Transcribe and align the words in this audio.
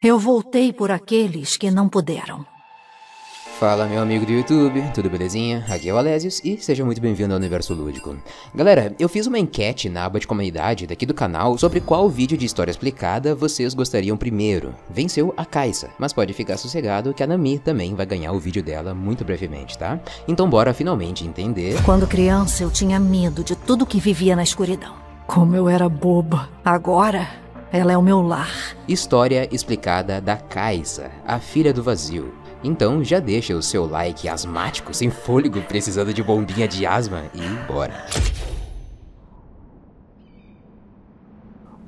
Eu 0.00 0.16
voltei 0.16 0.72
por 0.72 0.92
aqueles 0.92 1.56
que 1.56 1.72
não 1.72 1.88
puderam. 1.88 2.46
Fala 3.58 3.84
meu 3.84 4.00
amigo 4.00 4.24
do 4.24 4.30
YouTube, 4.30 4.80
tudo 4.94 5.10
belezinha? 5.10 5.66
Aqui 5.68 5.88
é 5.88 5.92
o 5.92 5.98
Alésios 5.98 6.40
e 6.44 6.56
seja 6.56 6.84
muito 6.84 7.00
bem-vindo 7.00 7.32
ao 7.32 7.36
Universo 7.40 7.74
Lúdico. 7.74 8.16
Galera, 8.54 8.94
eu 8.96 9.08
fiz 9.08 9.26
uma 9.26 9.40
enquete 9.40 9.88
na 9.88 10.04
aba 10.04 10.20
de 10.20 10.26
comunidade 10.28 10.86
daqui 10.86 11.04
do 11.04 11.12
canal 11.12 11.58
sobre 11.58 11.80
qual 11.80 12.08
vídeo 12.08 12.38
de 12.38 12.46
história 12.46 12.70
explicada 12.70 13.34
vocês 13.34 13.74
gostariam 13.74 14.16
primeiro. 14.16 14.72
Venceu 14.88 15.34
a 15.36 15.44
Kaisa, 15.44 15.90
mas 15.98 16.12
pode 16.12 16.32
ficar 16.32 16.58
sossegado 16.58 17.12
que 17.12 17.24
a 17.24 17.26
Nami 17.26 17.58
também 17.58 17.96
vai 17.96 18.06
ganhar 18.06 18.30
o 18.30 18.38
vídeo 18.38 18.62
dela 18.62 18.94
muito 18.94 19.24
brevemente, 19.24 19.76
tá? 19.76 19.98
Então 20.28 20.48
bora 20.48 20.72
finalmente 20.72 21.26
entender... 21.26 21.82
Quando 21.82 22.06
criança 22.06 22.62
eu 22.62 22.70
tinha 22.70 23.00
medo 23.00 23.42
de 23.42 23.56
tudo 23.56 23.84
que 23.84 23.98
vivia 23.98 24.36
na 24.36 24.44
escuridão. 24.44 24.94
Como 25.26 25.56
eu 25.56 25.68
era 25.68 25.88
boba. 25.88 26.48
Agora, 26.64 27.28
ela 27.72 27.92
é 27.92 27.96
o 27.96 28.02
meu 28.02 28.22
lar. 28.22 28.76
História 28.86 29.48
explicada 29.52 30.20
da 30.20 30.36
Kaisa, 30.36 31.10
a 31.26 31.38
filha 31.38 31.72
do 31.72 31.82
vazio. 31.82 32.34
Então 32.64 33.04
já 33.04 33.20
deixa 33.20 33.54
o 33.54 33.62
seu 33.62 33.86
like 33.86 34.28
asmático, 34.28 34.92
sem 34.92 35.10
fôlego, 35.10 35.60
precisando 35.62 36.12
de 36.12 36.22
bombinha 36.22 36.66
de 36.66 36.84
asma 36.86 37.24
e 37.34 37.72
bora! 37.72 38.06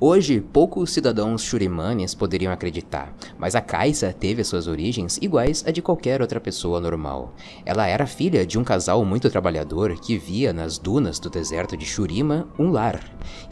Hoje, 0.03 0.41
poucos 0.41 0.89
cidadãos 0.89 1.43
shurimanes 1.43 2.15
poderiam 2.15 2.51
acreditar, 2.51 3.13
mas 3.37 3.53
a 3.53 3.61
Kaisa 3.61 4.11
teve 4.11 4.43
suas 4.43 4.65
origens 4.65 5.19
iguais 5.21 5.63
a 5.67 5.69
de 5.69 5.79
qualquer 5.79 6.23
outra 6.23 6.41
pessoa 6.41 6.81
normal. 6.81 7.35
Ela 7.63 7.85
era 7.85 8.07
filha 8.07 8.43
de 8.43 8.57
um 8.57 8.63
casal 8.63 9.05
muito 9.05 9.29
trabalhador 9.29 9.93
que 9.99 10.17
via 10.17 10.51
nas 10.51 10.79
dunas 10.79 11.19
do 11.19 11.29
deserto 11.29 11.77
de 11.77 11.85
Shurima 11.85 12.47
um 12.57 12.71
lar. 12.71 12.99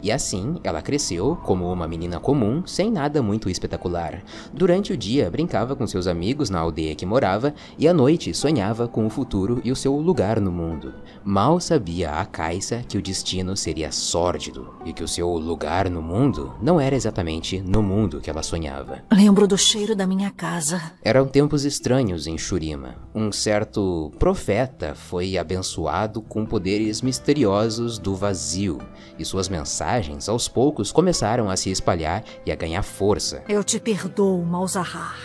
E 0.02 0.10
assim, 0.10 0.56
ela 0.64 0.82
cresceu 0.82 1.36
como 1.44 1.72
uma 1.72 1.86
menina 1.86 2.18
comum, 2.18 2.66
sem 2.66 2.90
nada 2.90 3.22
muito 3.22 3.48
espetacular. 3.48 4.20
Durante 4.52 4.92
o 4.92 4.96
dia, 4.96 5.30
brincava 5.30 5.76
com 5.76 5.86
seus 5.86 6.08
amigos 6.08 6.50
na 6.50 6.58
aldeia 6.58 6.96
que 6.96 7.06
morava 7.06 7.54
e 7.78 7.86
à 7.86 7.94
noite 7.94 8.34
sonhava 8.34 8.88
com 8.88 9.06
o 9.06 9.10
futuro 9.10 9.60
e 9.62 9.70
o 9.70 9.76
seu 9.76 9.94
lugar 9.94 10.40
no 10.40 10.50
mundo. 10.50 10.94
Mal 11.24 11.60
sabia 11.60 12.10
a 12.10 12.26
Kaisa 12.26 12.82
que 12.88 12.98
o 12.98 13.02
destino 13.02 13.56
seria 13.56 13.92
sórdido 13.92 14.74
e 14.84 14.92
que 14.92 15.04
o 15.04 15.08
seu 15.08 15.28
lugar 15.28 15.88
no 15.88 16.02
mundo 16.02 16.39
mundo 16.40 16.54
não 16.62 16.80
era 16.80 16.96
exatamente 16.96 17.60
no 17.60 17.82
mundo 17.82 18.20
que 18.20 18.30
ela 18.30 18.42
sonhava. 18.42 19.02
Lembro 19.12 19.46
do 19.46 19.58
cheiro 19.58 19.94
da 19.94 20.06
minha 20.06 20.30
casa. 20.30 20.80
Eram 21.02 21.26
tempos 21.26 21.64
estranhos 21.64 22.26
em 22.26 22.38
Shurima. 22.38 22.96
Um 23.14 23.30
certo 23.30 24.10
profeta 24.18 24.94
foi 24.94 25.36
abençoado 25.36 26.22
com 26.22 26.46
poderes 26.46 27.02
misteriosos 27.02 27.98
do 27.98 28.14
vazio, 28.14 28.78
e 29.18 29.24
suas 29.24 29.48
mensagens 29.48 30.28
aos 30.28 30.48
poucos 30.48 30.92
começaram 30.92 31.50
a 31.50 31.56
se 31.56 31.70
espalhar 31.70 32.24
e 32.46 32.52
a 32.52 32.56
ganhar 32.56 32.82
força. 32.82 33.42
Eu 33.48 33.62
te 33.62 33.78
perdoo, 33.78 34.44
Malzahar, 34.44 35.18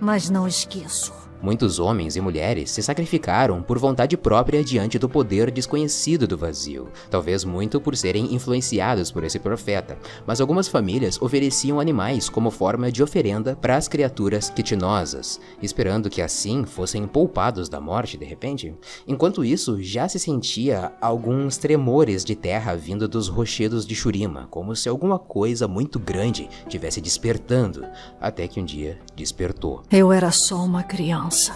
mas 0.00 0.30
não 0.30 0.46
esqueço. 0.46 1.27
Muitos 1.40 1.78
homens 1.78 2.16
e 2.16 2.20
mulheres 2.20 2.68
se 2.68 2.82
sacrificaram 2.82 3.62
por 3.62 3.78
vontade 3.78 4.16
própria 4.16 4.64
diante 4.64 4.98
do 4.98 5.08
poder 5.08 5.52
desconhecido 5.52 6.26
do 6.26 6.36
vazio, 6.36 6.88
talvez 7.08 7.44
muito 7.44 7.80
por 7.80 7.96
serem 7.96 8.34
influenciados 8.34 9.12
por 9.12 9.22
esse 9.22 9.38
profeta, 9.38 9.96
mas 10.26 10.40
algumas 10.40 10.66
famílias 10.66 11.20
ofereciam 11.22 11.78
animais 11.78 12.28
como 12.28 12.50
forma 12.50 12.90
de 12.90 13.04
oferenda 13.04 13.54
para 13.54 13.76
as 13.76 13.86
criaturas 13.86 14.50
quitinosas, 14.50 15.40
esperando 15.62 16.10
que 16.10 16.20
assim 16.20 16.64
fossem 16.64 17.06
poupados 17.06 17.68
da 17.68 17.80
morte 17.80 18.18
de 18.18 18.24
repente. 18.24 18.74
Enquanto 19.06 19.44
isso, 19.44 19.80
já 19.80 20.08
se 20.08 20.18
sentia 20.18 20.90
alguns 21.00 21.56
tremores 21.56 22.24
de 22.24 22.34
terra 22.34 22.74
vindo 22.74 23.06
dos 23.06 23.28
rochedos 23.28 23.86
de 23.86 23.94
Shurima, 23.94 24.48
como 24.50 24.74
se 24.74 24.88
alguma 24.88 25.20
coisa 25.20 25.68
muito 25.68 26.00
grande 26.00 26.48
tivesse 26.68 27.00
despertando, 27.00 27.86
até 28.20 28.48
que 28.48 28.60
um 28.60 28.64
dia 28.64 28.98
despertou. 29.14 29.82
Eu 29.88 30.12
era 30.12 30.32
só 30.32 30.56
uma 30.56 30.82
criança 30.82 31.27
criança. 31.28 31.54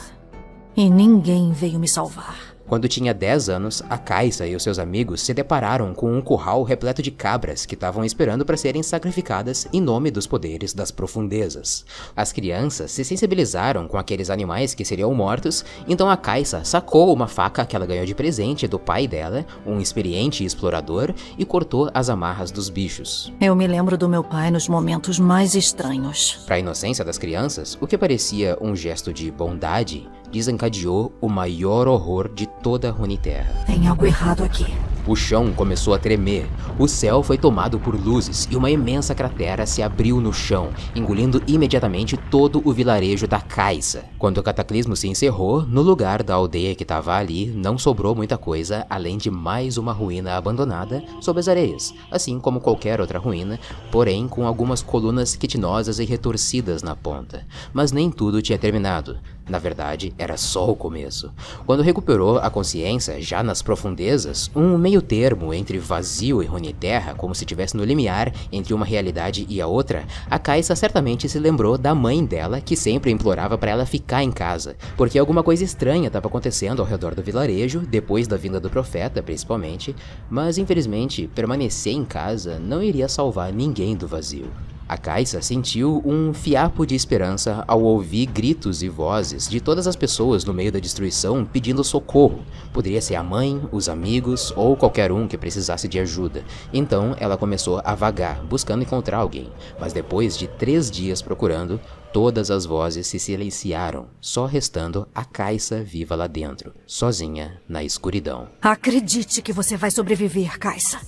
E 0.76 0.88
ninguém 0.88 1.52
veio 1.52 1.78
me 1.78 1.88
salvar. 1.88 2.51
Quando 2.72 2.88
tinha 2.88 3.12
10 3.12 3.50
anos, 3.50 3.82
a 3.90 3.98
Kaisa 3.98 4.46
e 4.46 4.56
os 4.56 4.62
seus 4.62 4.78
amigos 4.78 5.20
se 5.20 5.34
depararam 5.34 5.92
com 5.92 6.16
um 6.16 6.22
curral 6.22 6.62
repleto 6.62 7.02
de 7.02 7.10
cabras 7.10 7.66
que 7.66 7.74
estavam 7.74 8.02
esperando 8.02 8.46
para 8.46 8.56
serem 8.56 8.82
sacrificadas 8.82 9.68
em 9.74 9.78
nome 9.78 10.10
dos 10.10 10.26
poderes 10.26 10.72
das 10.72 10.90
profundezas. 10.90 11.84
As 12.16 12.32
crianças 12.32 12.90
se 12.90 13.04
sensibilizaram 13.04 13.86
com 13.86 13.98
aqueles 13.98 14.30
animais 14.30 14.74
que 14.74 14.86
seriam 14.86 15.12
mortos, 15.12 15.62
então 15.86 16.08
a 16.08 16.16
Kaisa 16.16 16.64
sacou 16.64 17.12
uma 17.12 17.28
faca 17.28 17.66
que 17.66 17.76
ela 17.76 17.84
ganhou 17.84 18.06
de 18.06 18.14
presente 18.14 18.66
do 18.66 18.78
pai 18.78 19.06
dela, 19.06 19.44
um 19.66 19.78
experiente 19.78 20.42
explorador, 20.42 21.12
e 21.36 21.44
cortou 21.44 21.90
as 21.92 22.08
amarras 22.08 22.50
dos 22.50 22.70
bichos. 22.70 23.30
Eu 23.38 23.54
me 23.54 23.66
lembro 23.66 23.98
do 23.98 24.08
meu 24.08 24.24
pai 24.24 24.50
nos 24.50 24.66
momentos 24.66 25.18
mais 25.18 25.54
estranhos. 25.54 26.42
Para 26.46 26.56
a 26.56 26.60
inocência 26.60 27.04
das 27.04 27.18
crianças, 27.18 27.76
o 27.82 27.86
que 27.86 27.98
parecia 27.98 28.56
um 28.62 28.74
gesto 28.74 29.12
de 29.12 29.30
bondade 29.30 30.08
desencadeou 30.32 31.12
o 31.20 31.28
maior 31.28 31.86
horror 31.86 32.28
de 32.32 32.46
toda 32.46 32.88
a 32.88 32.90
Runeterra. 32.90 33.64
Tem 33.66 33.86
algo 33.86 34.06
errado 34.06 34.42
aqui. 34.42 34.66
O 35.04 35.16
chão 35.16 35.52
começou 35.52 35.94
a 35.94 35.98
tremer, 35.98 36.48
o 36.78 36.86
céu 36.86 37.24
foi 37.24 37.36
tomado 37.36 37.76
por 37.80 37.94
luzes 37.94 38.46
e 38.48 38.56
uma 38.56 38.70
imensa 38.70 39.16
cratera 39.16 39.66
se 39.66 39.82
abriu 39.82 40.20
no 40.20 40.32
chão, 40.32 40.70
engolindo 40.94 41.42
imediatamente 41.44 42.16
todo 42.16 42.62
o 42.64 42.72
vilarejo 42.72 43.26
da 43.26 43.40
Caixa. 43.40 44.04
Quando 44.16 44.38
o 44.38 44.42
cataclismo 44.44 44.94
se 44.94 45.08
encerrou, 45.08 45.62
no 45.62 45.82
lugar 45.82 46.22
da 46.22 46.34
aldeia 46.34 46.76
que 46.76 46.84
estava 46.84 47.16
ali 47.16 47.46
não 47.48 47.76
sobrou 47.76 48.14
muita 48.14 48.38
coisa 48.38 48.86
além 48.88 49.18
de 49.18 49.28
mais 49.28 49.76
uma 49.76 49.92
ruína 49.92 50.36
abandonada 50.36 51.02
sob 51.20 51.40
as 51.40 51.48
areias, 51.48 51.92
assim 52.08 52.38
como 52.38 52.60
qualquer 52.60 53.00
outra 53.00 53.18
ruína, 53.18 53.58
porém 53.90 54.28
com 54.28 54.46
algumas 54.46 54.82
colunas 54.82 55.34
quitinosas 55.34 55.98
e 55.98 56.04
retorcidas 56.04 56.80
na 56.80 56.94
ponta. 56.94 57.44
Mas 57.72 57.90
nem 57.90 58.08
tudo 58.08 58.40
tinha 58.40 58.58
terminado. 58.58 59.18
Na 59.48 59.58
verdade, 59.58 60.14
era 60.16 60.36
só 60.36 60.70
o 60.70 60.76
começo. 60.76 61.32
Quando 61.66 61.82
recuperou 61.82 62.38
a 62.38 62.48
consciência, 62.48 63.20
já 63.20 63.42
nas 63.42 63.60
profundezas, 63.60 64.50
um 64.54 64.78
meio 64.92 65.00
termo 65.00 65.54
entre 65.54 65.78
vazio 65.78 66.42
e 66.42 66.46
Runeterra, 66.46 67.14
como 67.14 67.34
se 67.34 67.44
estivesse 67.44 67.74
no 67.74 67.82
limiar 67.82 68.30
entre 68.52 68.74
uma 68.74 68.84
realidade 68.84 69.46
e 69.48 69.58
a 69.58 69.66
outra, 69.66 70.04
a 70.28 70.38
Kaisa 70.38 70.76
certamente 70.76 71.30
se 71.30 71.38
lembrou 71.38 71.78
da 71.78 71.94
mãe 71.94 72.22
dela, 72.22 72.60
que 72.60 72.76
sempre 72.76 73.10
implorava 73.10 73.56
para 73.56 73.70
ela 73.70 73.86
ficar 73.86 74.22
em 74.22 74.30
casa, 74.30 74.76
porque 74.94 75.18
alguma 75.18 75.42
coisa 75.42 75.64
estranha 75.64 76.08
estava 76.08 76.26
acontecendo 76.26 76.82
ao 76.82 76.86
redor 76.86 77.14
do 77.14 77.22
vilarejo, 77.22 77.80
depois 77.80 78.28
da 78.28 78.36
vinda 78.36 78.60
do 78.60 78.68
profeta, 78.68 79.22
principalmente, 79.22 79.96
mas 80.28 80.58
infelizmente, 80.58 81.26
permanecer 81.26 81.94
em 81.94 82.04
casa 82.04 82.58
não 82.58 82.82
iria 82.82 83.08
salvar 83.08 83.50
ninguém 83.50 83.96
do 83.96 84.06
vazio. 84.06 84.50
A 84.92 84.98
Kaisa 84.98 85.40
sentiu 85.40 86.02
um 86.04 86.34
fiapo 86.34 86.84
de 86.84 86.94
esperança 86.94 87.64
ao 87.66 87.82
ouvir 87.82 88.26
gritos 88.26 88.82
e 88.82 88.90
vozes 88.90 89.48
de 89.48 89.58
todas 89.58 89.86
as 89.86 89.96
pessoas 89.96 90.44
no 90.44 90.52
meio 90.52 90.70
da 90.70 90.78
destruição 90.78 91.46
pedindo 91.46 91.82
socorro. 91.82 92.44
Poderia 92.74 93.00
ser 93.00 93.14
a 93.14 93.22
mãe, 93.22 93.58
os 93.72 93.88
amigos 93.88 94.52
ou 94.54 94.76
qualquer 94.76 95.10
um 95.10 95.26
que 95.26 95.38
precisasse 95.38 95.88
de 95.88 95.98
ajuda. 95.98 96.44
Então 96.74 97.16
ela 97.18 97.38
começou 97.38 97.80
a 97.82 97.94
vagar, 97.94 98.44
buscando 98.44 98.82
encontrar 98.82 99.16
alguém. 99.16 99.50
Mas 99.80 99.94
depois 99.94 100.36
de 100.36 100.46
três 100.46 100.90
dias 100.90 101.22
procurando, 101.22 101.80
todas 102.12 102.50
as 102.50 102.66
vozes 102.66 103.06
se 103.06 103.18
silenciaram, 103.18 104.08
só 104.20 104.44
restando 104.44 105.08
a 105.14 105.24
Kaisa 105.24 105.82
viva 105.82 106.14
lá 106.14 106.26
dentro, 106.26 106.74
sozinha 106.86 107.62
na 107.66 107.82
escuridão. 107.82 108.46
Acredite 108.60 109.40
que 109.40 109.54
você 109.54 109.74
vai 109.74 109.90
sobreviver, 109.90 110.58
Kaisa. 110.58 111.00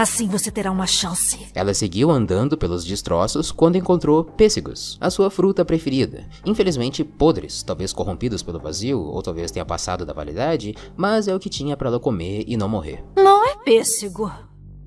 Assim 0.00 0.26
você 0.26 0.50
terá 0.50 0.72
uma 0.72 0.86
chance. 0.86 1.46
Ela 1.54 1.74
seguiu 1.74 2.10
andando 2.10 2.56
pelos 2.56 2.86
destroços 2.86 3.52
quando 3.52 3.76
encontrou 3.76 4.24
pêssegos, 4.24 4.96
a 4.98 5.10
sua 5.10 5.28
fruta 5.28 5.62
preferida. 5.62 6.26
Infelizmente 6.46 7.04
podres, 7.04 7.62
talvez 7.62 7.92
corrompidos 7.92 8.42
pelo 8.42 8.58
vazio, 8.58 8.98
ou 8.98 9.20
talvez 9.20 9.50
tenha 9.50 9.62
passado 9.62 10.06
da 10.06 10.14
validade, 10.14 10.74
mas 10.96 11.28
é 11.28 11.34
o 11.34 11.38
que 11.38 11.50
tinha 11.50 11.76
para 11.76 11.90
ela 11.90 12.00
comer 12.00 12.44
e 12.46 12.56
não 12.56 12.66
morrer. 12.66 13.04
Não 13.14 13.46
é 13.46 13.56
pêssego 13.62 14.32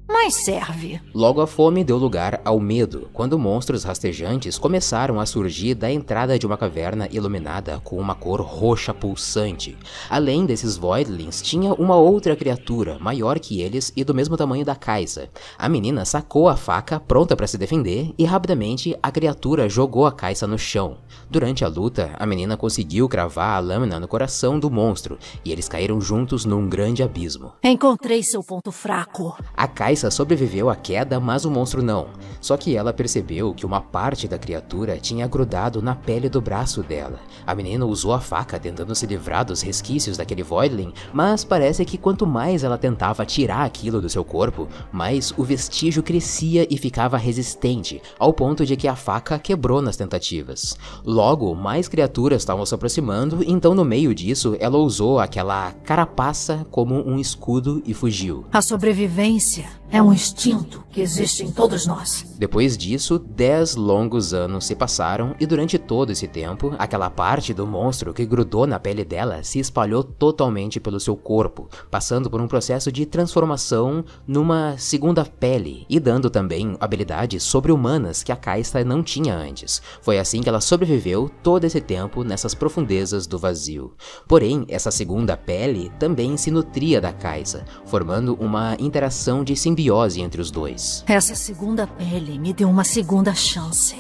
mas 0.08 0.36
serve. 0.36 1.02
Logo 1.14 1.41
a 1.41 1.47
fome 1.47 1.84
deu 1.84 1.97
lugar 1.97 2.41
ao 2.44 2.59
medo, 2.59 3.09
quando 3.14 3.40
monstros 3.40 3.84
rastejantes 3.84 4.58
começaram 4.58 5.19
a 5.19 5.25
surgir 5.25 5.74
da 5.75 5.91
entrada 5.91 6.38
de 6.38 6.45
uma 6.45 6.57
caverna 6.57 7.07
iluminada 7.12 7.80
com 7.83 7.98
uma 7.98 8.13
cor 8.13 8.42
roxa 8.42 8.94
pulsante. 8.94 9.78
Além 10.10 10.45
desses 10.45 10.78
Voidlings, 10.78 11.42
tinha 11.42 11.74
uma 11.74 11.95
outra 11.95 12.36
criatura, 12.36 12.98
maior 13.00 13.39
que 13.39 13.62
eles 13.62 13.92
e 13.95 14.04
do 14.04 14.13
mesmo 14.13 14.38
tamanho 14.38 14.66
da 14.66 14.75
Kaisa. 14.75 15.30
A 15.57 15.69
menina 15.69 16.06
sacou 16.06 16.50
a 16.50 16.56
faca, 16.56 17.00
pronta 17.00 17.36
para 17.36 17.48
se 17.48 17.57
defender, 17.57 18.13
e 18.18 18.25
rapidamente 18.25 18.95
a 19.01 19.12
criatura 19.12 19.69
jogou 19.69 20.06
a 20.06 20.12
Kaisa 20.12 20.45
no 20.45 20.60
chão. 20.60 20.98
Durante 21.30 21.63
a 21.63 21.68
luta, 21.68 22.12
a 22.19 22.25
menina 22.25 22.57
conseguiu 22.57 23.07
cravar 23.07 23.56
a 23.56 23.60
lâmina 23.60 24.00
no 24.00 24.07
coração 24.07 24.60
do 24.60 24.69
monstro, 24.69 25.18
e 25.45 25.51
eles 25.51 25.69
caíram 25.69 26.00
juntos 26.01 26.45
num 26.45 26.68
grande 26.68 27.01
abismo. 27.01 27.54
Encontrei 27.63 28.22
seu 28.22 28.44
ponto 28.44 28.72
fraco. 28.72 29.36
A 29.56 29.68
Kaisa 29.68 29.93
Kaisa 29.94 30.10
sobreviveu 30.10 30.72
à 30.72 30.75
queda, 30.75 31.19
mas 31.19 31.45
o 31.45 31.51
monstro 31.51 31.84
não. 31.84 32.07
Só 32.42 32.57
que 32.57 32.75
ela 32.75 32.92
percebeu 32.92 33.54
que 33.54 33.63
uma 33.63 33.80
parte 33.80 34.28
da 34.28 34.40
criatura 34.40 34.98
tinha 34.98 35.28
grudado 35.28 35.84
na 35.84 35.94
pele 35.94 36.28
do 36.28 36.42
braço 36.42 36.81
dela. 36.81 37.19
A 37.45 37.54
menina 37.54 37.86
usou 37.86 38.12
a 38.12 38.19
faca 38.19 38.60
tentando 38.60 38.95
se 38.95 39.06
livrar 39.06 39.45
dos 39.45 39.62
resquícios 39.62 40.18
daquele 40.18 40.42
Voidling, 40.42 40.92
mas 41.13 41.44
parece 41.44 41.86
que 41.86 42.00
quanto 42.00 42.25
mais 42.25 42.63
ela 42.63 42.75
tentava 42.75 43.24
tirar 43.24 43.63
aquilo 43.66 44.01
do 44.01 44.10
seu 44.10 44.25
corpo, 44.25 44.68
mais 44.92 45.31
o 45.38 45.44
vestígio 45.44 46.01
crescia 46.01 46.66
e 46.68 46.75
ficava 46.75 47.16
resistente, 47.16 48.01
ao 48.18 48.34
ponto 48.34 48.66
de 48.66 48.75
que 48.75 48.88
a 48.88 48.95
faca 48.95 49.38
quebrou 49.38 49.80
nas 49.80 49.95
tentativas. 49.95 50.75
Logo, 51.06 51.54
mais 51.54 51.88
criaturas 51.88 52.42
estavam 52.42 52.66
se 52.66 52.74
aproximando, 52.74 53.44
então 53.45 53.75
no 53.75 53.86
meio 53.86 54.16
disso 54.16 54.57
ela 54.60 54.80
usou 54.80 55.19
aquela 55.19 55.72
carapaça 55.84 56.66
como 56.72 56.95
um 56.95 57.19
escudo 57.19 57.84
e 57.86 57.94
fugiu. 57.94 58.44
A 58.51 58.62
sobrevivência 58.62 59.82
é 59.91 60.01
um 60.01 60.12
instinto 60.12 60.83
que 60.94 61.01
existe 61.01 61.44
em 61.44 61.51
todos 61.51 61.88
nós. 61.88 62.25
Depois 62.38 62.77
disso, 62.77 63.18
dez 63.18 63.75
longos 63.75 64.33
anos 64.33 64.65
se 64.65 64.75
passaram 64.75 65.35
e 65.39 65.45
durante 65.45 65.77
todo 65.80 66.12
esse 66.12 66.27
tempo, 66.27 66.74
aquela 66.77 67.09
parte 67.09 67.53
do 67.53 67.65
monstro 67.65 68.13
que 68.13 68.25
grudou 68.25 68.68
na 68.68 68.80
pele 68.80 69.03
dela 69.03 69.44
se 69.44 69.59
espalhou 69.59 70.03
totalmente 70.03 70.80
pelo 70.80 71.00
seu 71.00 71.15
corpo, 71.15 71.68
passando 71.89 72.30
por 72.30 72.39
um 72.41 72.47
processo 72.47 72.91
de 72.91 73.06
transformação 73.06 74.06
numa 74.27 74.77
segunda 74.77 75.25
pele 75.25 75.85
e 75.89 76.00
dando 76.00 76.30
também 76.30 76.75
habilidades 76.80 77.44
sobre-humanas 77.44 78.21
que 78.24 78.31
a 78.31 78.35
Kaista 78.35 78.83
não 78.83 79.01
tinha 79.01 79.35
antes. 79.35 79.81
Foi 80.01 80.19
assim 80.19 80.41
que 80.41 80.50
ela 80.50 80.62
sobreviveu 80.62 81.30
todo 81.41 81.65
esse 81.65 81.81
tempo 81.81 82.24
nessas 82.24 82.53
profundezas 82.53 83.25
do 83.25 83.39
vazio. 83.39 83.94
Porém, 84.27 84.65
essa 84.68 84.91
segunda 84.91 85.35
pele 85.35 85.91
também 85.97 86.38
se 86.38 86.51
nutria 86.51 87.01
da 87.01 87.12
Kaisa, 87.12 87.65
formando 87.85 88.35
uma 88.39 88.75
interação 88.80 89.44
de 89.44 89.56
simbiose 89.74 90.22
entre 90.22 90.40
os 90.40 90.52
dois. 90.52 91.04
Essa 91.08 91.34
segunda 91.34 91.88
pele 91.88 92.38
me 92.38 92.54
deu 92.54 92.70
uma 92.70 92.84
segunda 92.84 93.34
chance. 93.34 93.96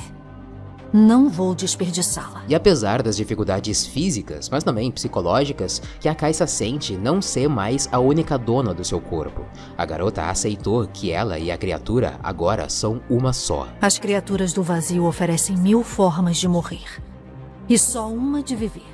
Não 0.93 1.27
vou 1.27 1.55
desperdiçá-la. 1.55 2.43
E 2.47 2.53
apesar 2.53 3.01
das 3.01 3.17
dificuldades 3.17 3.83
físicas, 3.83 4.47
mas 4.47 4.63
também 4.63 4.91
psicológicas, 4.91 5.81
que 5.99 6.07
a 6.07 6.13
Kaisa 6.13 6.45
sente 6.45 6.95
não 6.95 7.19
ser 7.19 7.49
mais 7.49 7.89
a 7.91 7.97
única 7.97 8.37
dona 8.37 8.75
do 8.75 8.83
seu 8.83 9.01
corpo, 9.01 9.43
a 9.75 9.83
garota 9.85 10.29
aceitou 10.29 10.85
que 10.85 11.09
ela 11.11 11.39
e 11.39 11.49
a 11.49 11.57
criatura 11.57 12.19
agora 12.21 12.69
são 12.69 13.01
uma 13.09 13.33
só. 13.33 13.67
As 13.81 13.97
criaturas 13.97 14.53
do 14.53 14.61
vazio 14.61 15.05
oferecem 15.05 15.57
mil 15.57 15.83
formas 15.83 16.37
de 16.37 16.47
morrer. 16.47 17.01
E 17.67 17.79
só 17.79 18.07
uma 18.07 18.43
de 18.43 18.55
viver 18.55 18.92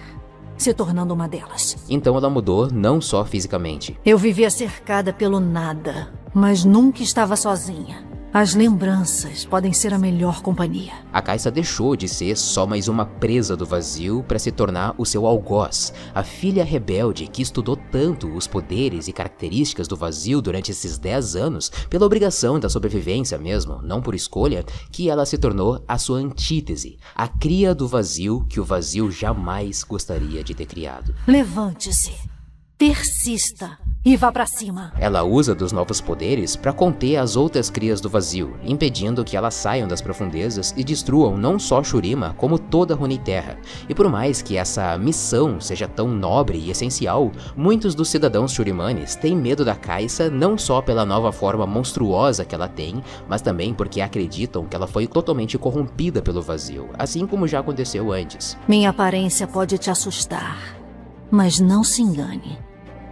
se 0.60 0.74
tornando 0.74 1.14
uma 1.14 1.28
delas. 1.28 1.78
Então 1.90 2.16
ela 2.16 2.30
mudou 2.30 2.70
não 2.72 3.02
só 3.02 3.26
fisicamente. 3.26 3.98
Eu 4.06 4.18
vivia 4.18 4.50
cercada 4.50 5.12
pelo 5.12 5.40
nada, 5.40 6.10
mas 6.34 6.64
nunca 6.64 7.02
estava 7.02 7.36
sozinha. 7.36 8.08
As 8.31 8.54
lembranças 8.54 9.44
podem 9.44 9.74
ser 9.74 9.92
a 9.92 9.98
melhor 9.98 10.44
companhia. 10.44 10.94
A 11.12 11.20
Caixa 11.20 11.50
deixou 11.50 11.96
de 11.96 12.08
ser 12.08 12.38
só 12.38 12.68
mais 12.68 12.88
uma 12.88 13.04
presa 13.04 13.58
do 13.58 13.66
vazio 13.66 14.22
para 14.22 14.38
se 14.38 14.52
tornar 14.52 14.94
o 15.00 15.06
seu 15.06 15.26
algoz, 15.26 15.92
a 16.14 16.24
filha 16.24 16.64
rebelde 16.64 17.26
que 17.26 17.42
estudou 17.42 17.76
tanto 17.76 18.28
os 18.28 18.46
poderes 18.46 19.08
e 19.08 19.14
características 19.14 19.88
do 19.88 19.96
vazio 19.96 20.44
durante 20.44 20.70
esses 20.70 21.00
10 21.00 21.36
anos, 21.36 21.72
pela 21.90 22.06
obrigação 22.06 22.60
da 22.60 22.70
sobrevivência 22.70 23.36
mesmo, 23.40 23.81
não 23.81 24.00
por 24.00 24.14
escolha, 24.14 24.64
que 24.92 25.10
ela 25.10 25.25
se 25.25 25.40
tornou 25.40 25.84
a 25.88 25.98
sua 25.98 26.20
antítese, 26.20 27.00
a 27.16 27.28
cria 27.28 27.74
do 27.74 27.88
vazio 27.88 28.46
que 28.48 28.60
o 28.60 28.64
vazio 28.64 29.10
jamais 29.10 29.84
gostaria 29.84 30.44
de 30.44 30.54
ter 30.54 30.68
criado. 30.68 31.16
Levante-se. 31.28 32.14
Persista 32.78 33.80
e 34.04 34.16
vá 34.16 34.31
para 34.31 34.46
cima. 34.46 34.94
Ela 34.98 35.24
usa 35.24 35.54
dos 35.54 35.72
novos 35.72 36.00
poderes 36.00 36.56
para 36.56 36.72
conter 36.72 37.18
as 37.18 37.36
outras 37.36 37.69
crias 37.69 38.00
do 38.00 38.10
vazio, 38.10 38.56
impedindo 38.63 39.24
que 39.25 39.36
elas 39.36 39.54
saiam 39.54 39.88
das 39.88 40.01
profundezas 40.01 40.74
e 40.78 40.84
destruam 40.84 41.38
não 41.38 41.60
só 41.60 41.84
Shurima, 41.84 42.34
como 42.38 42.57
toda 42.57 42.96
Runeterra. 42.96 43.57
E 43.88 43.94
por 43.94 44.10
mais 44.10 44.42
que 44.42 44.57
essa 44.57 44.98
missão 44.98 45.60
seja 45.60 45.88
tão 45.88 46.07
nobre 46.07 46.57
e 46.57 46.72
essencial, 46.72 47.31
muitos 47.56 47.94
dos 47.94 48.10
cidadãos 48.10 48.54
shurimanes 48.54 49.16
têm 49.16 49.36
medo 49.36 49.66
da 49.66 49.75
Kaisa 49.75 50.30
não 50.30 50.57
só 50.57 50.81
pela 50.81 51.06
nova 51.06 51.31
forma 51.31 51.66
monstruosa 51.66 52.46
que 52.46 52.56
ela 52.56 52.68
tem, 52.68 53.04
mas 53.28 53.42
também 53.42 53.74
porque 53.74 54.01
acreditam 54.01 54.66
que 54.66 54.75
ela 54.75 54.88
foi 54.88 55.07
totalmente 55.07 55.57
corrompida 55.57 56.22
pelo 56.22 56.42
vazio, 56.42 56.90
assim 56.98 57.28
como 57.28 57.48
já 57.48 57.60
aconteceu 57.60 58.12
antes. 58.12 58.57
Minha 58.68 58.92
aparência 58.92 59.46
pode 59.46 59.78
te 59.78 59.90
assustar, 59.90 60.57
mas 61.30 61.60
não 61.60 61.84
se 61.84 62.01
engane. 62.01 62.69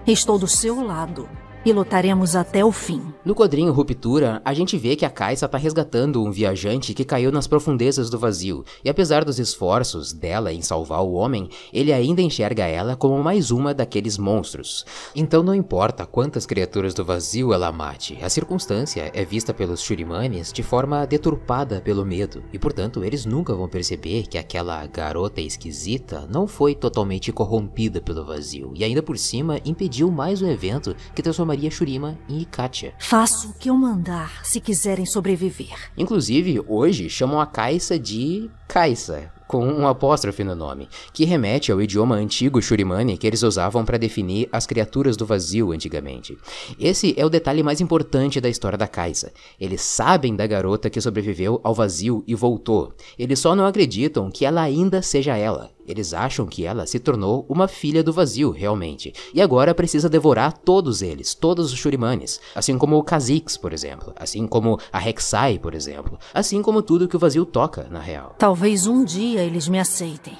Estou 0.07 0.39
do 0.39 0.47
seu 0.47 0.81
lado 0.81 1.27
e 1.67 1.73
lutaremos 1.73 2.33
até 2.33 2.63
o 2.63 2.71
fim. 2.71 3.01
No 3.25 3.35
quadrinho 3.35 3.73
Ruptura, 3.73 4.41
a 4.45 4.53
gente 4.53 4.77
vê 4.77 4.95
que 4.95 5.03
a 5.03 5.09
Kaisa 5.09 5.47
está 5.47 5.57
resgatando 5.57 6.23
um 6.23 6.31
viajante 6.31 6.93
que 6.93 7.03
caiu 7.03 7.29
nas 7.29 7.45
profundezas 7.45 8.09
do 8.09 8.17
vazio, 8.17 8.63
e 8.85 8.89
apesar 8.89 9.25
dos 9.25 9.37
esforços 9.37 10.13
dela 10.13 10.53
em 10.53 10.61
salvar 10.61 11.01
o 11.01 11.11
homem, 11.11 11.49
ele 11.73 11.91
ainda 11.91 12.21
enxerga 12.21 12.63
ela 12.63 12.95
como 12.95 13.21
mais 13.21 13.51
uma 13.51 13.73
daqueles 13.73 14.17
monstros. 14.17 14.85
Então 15.13 15.43
não 15.43 15.53
importa 15.53 16.05
quantas 16.05 16.45
criaturas 16.45 16.93
do 16.93 17.03
vazio 17.03 17.51
ela 17.51 17.69
mate, 17.69 18.17
a 18.21 18.29
circunstância 18.29 19.11
é 19.13 19.25
vista 19.25 19.53
pelos 19.53 19.81
Shurimanes 19.81 20.53
de 20.53 20.63
forma 20.63 21.05
deturpada 21.05 21.81
pelo 21.81 22.05
medo, 22.05 22.41
e 22.53 22.57
portanto 22.57 23.03
eles 23.03 23.25
nunca 23.25 23.53
vão 23.53 23.67
perceber 23.67 24.27
que 24.27 24.37
aquela 24.37 24.85
garota 24.87 25.41
esquisita 25.41 26.25
não 26.31 26.47
foi 26.47 26.73
totalmente 26.73 27.33
corrompida 27.33 27.99
pelo 27.99 28.23
vazio, 28.23 28.71
e 28.73 28.85
ainda 28.85 29.03
por 29.03 29.17
cima 29.17 29.59
impediu 29.65 30.09
mais 30.09 30.41
um 30.41 30.49
evento 30.49 30.95
que 31.13 31.21
transformaria 31.21 31.56
transformaria 31.57 31.71
Shurima 31.71 32.17
em 32.29 32.41
Ikatia. 32.41 32.93
Faço 32.99 33.49
o 33.49 33.53
que 33.53 33.69
eu 33.69 33.75
mandar 33.75 34.45
se 34.45 34.61
quiserem 34.61 35.05
sobreviver. 35.05 35.75
Inclusive, 35.97 36.61
hoje 36.67 37.09
chamam 37.09 37.41
a 37.41 37.45
Kaisa 37.45 37.97
de 37.97 38.49
Kaisa, 38.67 39.31
com 39.47 39.65
um 39.65 39.87
apóstrofe 39.87 40.43
no 40.43 40.55
nome, 40.55 40.87
que 41.13 41.25
remete 41.25 41.71
ao 41.71 41.81
idioma 41.81 42.15
antigo 42.15 42.61
Shurimani 42.61 43.17
que 43.17 43.25
eles 43.25 43.43
usavam 43.43 43.83
para 43.83 43.97
definir 43.97 44.47
as 44.51 44.67
criaturas 44.67 45.17
do 45.17 45.25
vazio 45.25 45.71
antigamente. 45.71 46.37
Esse 46.79 47.13
é 47.17 47.25
o 47.25 47.29
detalhe 47.29 47.63
mais 47.63 47.81
importante 47.81 48.39
da 48.39 48.49
história 48.49 48.77
da 48.77 48.87
Kaisa. 48.87 49.31
Eles 49.59 49.81
sabem 49.81 50.35
da 50.35 50.45
garota 50.45 50.89
que 50.89 51.01
sobreviveu 51.01 51.59
ao 51.63 51.73
vazio 51.73 52.23
e 52.27 52.35
voltou. 52.35 52.93
Eles 53.17 53.39
só 53.39 53.55
não 53.55 53.65
acreditam 53.65 54.29
que 54.29 54.45
ela 54.45 54.61
ainda 54.61 55.01
seja 55.01 55.35
ela. 55.35 55.71
Eles 55.87 56.13
acham 56.13 56.45
que 56.45 56.65
ela 56.65 56.85
se 56.85 56.99
tornou 56.99 57.45
uma 57.47 57.67
filha 57.67 58.03
do 58.03 58.11
vazio, 58.11 58.51
realmente, 58.51 59.13
e 59.33 59.41
agora 59.41 59.73
precisa 59.73 60.09
devorar 60.09 60.51
todos 60.51 61.01
eles, 61.01 61.33
todos 61.33 61.71
os 61.71 61.79
Shurimanes, 61.79 62.41
assim 62.53 62.77
como 62.77 62.97
o 62.97 63.03
Kha'Zix, 63.03 63.55
por 63.55 63.71
exemplo, 63.71 64.13
assim 64.15 64.45
como 64.45 64.79
a 64.91 64.99
Rek'Sai, 64.99 65.57
por 65.57 65.73
exemplo, 65.73 66.19
assim 66.33 66.61
como 66.61 66.81
tudo 66.81 67.07
que 67.07 67.15
o 67.15 67.19
vazio 67.19 67.45
toca, 67.45 67.87
na 67.89 67.99
real. 67.99 68.35
Talvez 68.37 68.85
um 68.85 69.03
dia 69.03 69.41
eles 69.41 69.67
me 69.67 69.79
aceitem. 69.79 70.37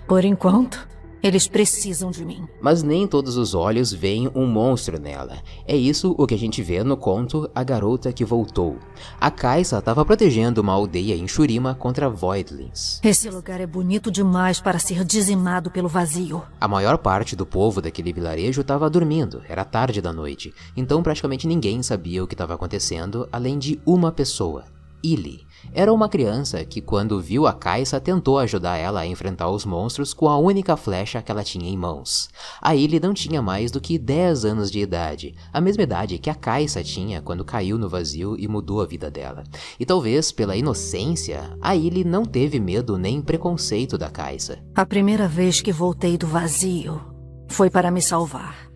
Por 0.07 0.25
enquanto, 0.25 0.88
eles 1.21 1.48
precisam 1.48 2.12
de 2.12 2.25
mim. 2.25 2.48
Mas 2.62 2.83
nem 2.83 3.07
todos 3.07 3.38
os 3.38 3.54
olhos 3.54 3.92
veem 3.92 4.30
um 4.33 4.45
monstro 4.45 5.00
nela. 5.00 5.38
É 5.68 5.75
isso 5.75 6.16
o 6.18 6.25
que 6.25 6.33
a 6.36 6.38
gente 6.38 6.62
vê 6.62 6.83
no 6.83 6.98
conto 6.98 7.50
A 7.54 7.63
Garota 7.63 8.12
que 8.12 8.25
Voltou. 8.25 8.77
A 9.19 9.31
Kaisa 9.31 9.80
estava 9.80 10.06
protegendo 10.06 10.62
uma 10.62 10.74
aldeia 10.74 11.16
em 11.16 11.27
Shurima 11.27 11.75
contra 11.75 12.10
Voidlings. 12.10 13.00
Esse 13.04 13.30
lugar 13.30 13.60
é 13.60 13.68
bonito 13.68 14.12
demais 14.12 14.60
para 14.62 14.80
ser 14.80 15.04
dizimado 15.04 15.71
pelo 15.71 15.88
vazio. 15.88 16.44
A 16.59 16.68
maior 16.68 16.97
parte 16.97 17.35
do 17.35 17.45
povo 17.45 17.81
daquele 17.81 18.14
vilarejo 18.14 18.61
estava 18.61 18.90
dormindo, 18.90 19.42
era 19.47 19.66
tarde 19.66 20.02
da 20.02 20.14
noite, 20.14 20.54
então 20.76 21.02
praticamente 21.04 21.47
ninguém 21.47 21.81
sabia 21.83 22.23
o 22.23 22.28
que 22.28 22.33
estava 22.33 22.54
acontecendo 22.54 23.28
além 23.31 23.57
de 23.57 23.80
uma 23.85 24.11
pessoa, 24.11 24.64
Illy. 25.03 25.47
Era 25.73 25.94
uma 25.94 26.09
criança 26.09 26.63
que, 26.63 26.81
quando 26.81 27.19
viu 27.21 27.45
a 27.45 27.53
Kaisa, 27.53 27.99
tentou 27.99 28.39
ajudar 28.39 28.77
ela 28.77 29.01
a 29.01 29.06
enfrentar 29.06 29.49
os 29.49 29.65
monstros 29.65 30.13
com 30.13 30.27
a 30.27 30.37
única 30.37 30.75
flecha 30.75 31.21
que 31.21 31.31
ela 31.31 31.44
tinha 31.44 31.69
em 31.69 31.77
mãos. 31.77 32.29
A 32.61 32.75
Illy 32.75 32.99
não 32.99 33.13
tinha 33.13 33.41
mais 33.41 33.69
do 33.71 33.81
que 33.81 33.97
10 33.97 34.45
anos 34.45 34.71
de 34.71 34.79
idade, 34.79 35.35
a 35.51 35.61
mesma 35.61 35.83
idade 35.83 36.18
que 36.18 36.29
a 36.29 36.35
Kaisa 36.35 36.83
tinha 36.83 37.21
quando 37.21 37.45
caiu 37.45 37.77
no 37.77 37.89
vazio 37.89 38.35
e 38.37 38.47
mudou 38.47 38.81
a 38.81 38.85
vida 38.85 39.11
dela. 39.11 39.44
E 39.79 39.85
talvez 39.85 40.31
pela 40.31 40.56
inocência, 40.56 41.56
a 41.61 41.75
Illy 41.75 42.03
não 42.03 42.23
teve 42.25 42.59
medo 42.59 42.97
nem 42.97 43.21
preconceito 43.21 43.97
da 43.97 44.09
Kaisa. 44.09 44.59
A 44.75 44.85
primeira 44.85 45.27
vez 45.27 45.61
que 45.61 45.71
voltei 45.71 46.18
do 46.18 46.27
vazio 46.27 47.01
foi 47.47 47.69
para 47.69 47.91
me 47.91 48.01
salvar. 48.01 48.69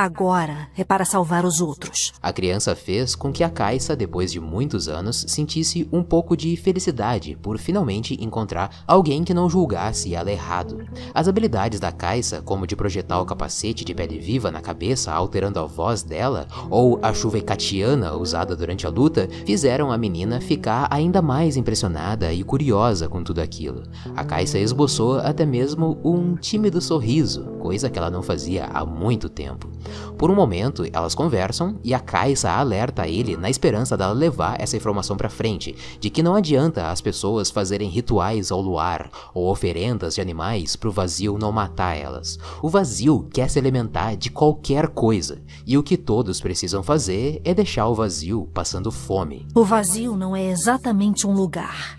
Agora 0.00 0.68
é 0.76 0.84
para 0.84 1.04
salvar 1.04 1.44
os 1.44 1.60
outros. 1.60 2.12
A 2.22 2.32
criança 2.32 2.76
fez 2.76 3.16
com 3.16 3.32
que 3.32 3.42
a 3.42 3.50
Kaisa, 3.50 3.96
depois 3.96 4.30
de 4.30 4.38
muitos 4.38 4.86
anos, 4.86 5.24
sentisse 5.26 5.88
um 5.92 6.04
pouco 6.04 6.36
de 6.36 6.56
felicidade 6.56 7.36
por 7.42 7.58
finalmente 7.58 8.16
encontrar 8.22 8.84
alguém 8.86 9.24
que 9.24 9.34
não 9.34 9.50
julgasse 9.50 10.14
ela 10.14 10.30
errado. 10.30 10.86
As 11.12 11.26
habilidades 11.26 11.80
da 11.80 11.90
Kaisa, 11.90 12.40
como 12.40 12.64
de 12.64 12.76
projetar 12.76 13.20
o 13.20 13.26
capacete 13.26 13.84
de 13.84 13.92
pele 13.92 14.20
viva 14.20 14.52
na 14.52 14.60
cabeça 14.60 15.10
alterando 15.10 15.58
a 15.58 15.66
voz 15.66 16.04
dela, 16.04 16.46
ou 16.70 17.00
a 17.02 17.12
chuva 17.12 17.38
ecatiana 17.38 18.14
usada 18.14 18.54
durante 18.54 18.86
a 18.86 18.90
luta, 18.90 19.28
fizeram 19.44 19.90
a 19.90 19.98
menina 19.98 20.40
ficar 20.40 20.86
ainda 20.92 21.20
mais 21.20 21.56
impressionada 21.56 22.32
e 22.32 22.44
curiosa 22.44 23.08
com 23.08 23.24
tudo 23.24 23.40
aquilo. 23.40 23.82
A 24.14 24.22
Kaisa 24.22 24.60
esboçou 24.60 25.18
até 25.18 25.44
mesmo 25.44 25.98
um 26.04 26.36
tímido 26.36 26.80
sorriso, 26.80 27.46
coisa 27.58 27.90
que 27.90 27.98
ela 27.98 28.12
não 28.12 28.22
fazia 28.22 28.66
há 28.66 28.86
muito 28.86 29.28
tempo. 29.28 29.68
Por 30.16 30.30
um 30.30 30.34
momento, 30.34 30.84
elas 30.92 31.14
conversam 31.14 31.78
e 31.84 31.94
a 31.94 32.00
Kaisa 32.00 32.50
alerta 32.50 33.06
ele 33.06 33.36
na 33.36 33.50
esperança 33.50 33.96
dela 33.96 34.12
levar 34.12 34.60
essa 34.60 34.76
informação 34.76 35.16
para 35.16 35.28
frente, 35.28 35.74
de 36.00 36.10
que 36.10 36.22
não 36.22 36.34
adianta 36.34 36.90
as 36.90 37.00
pessoas 37.00 37.50
fazerem 37.50 37.88
rituais 37.88 38.50
ao 38.50 38.60
luar 38.60 39.10
ou 39.34 39.50
oferendas 39.50 40.14
de 40.14 40.20
animais 40.20 40.76
pro 40.76 40.92
vazio 40.92 41.38
não 41.38 41.52
matar 41.52 41.96
elas. 41.96 42.38
O 42.62 42.68
vazio 42.68 43.28
quer 43.32 43.48
se 43.48 43.58
alimentar 43.58 44.16
de 44.16 44.30
qualquer 44.30 44.88
coisa, 44.88 45.42
e 45.66 45.76
o 45.76 45.82
que 45.82 45.96
todos 45.96 46.40
precisam 46.40 46.82
fazer 46.82 47.40
é 47.44 47.54
deixar 47.54 47.86
o 47.88 47.94
vazio 47.94 48.48
passando 48.52 48.90
fome. 48.90 49.46
O 49.54 49.64
vazio 49.64 50.16
não 50.16 50.34
é 50.34 50.50
exatamente 50.50 51.26
um 51.26 51.32
lugar. 51.32 51.97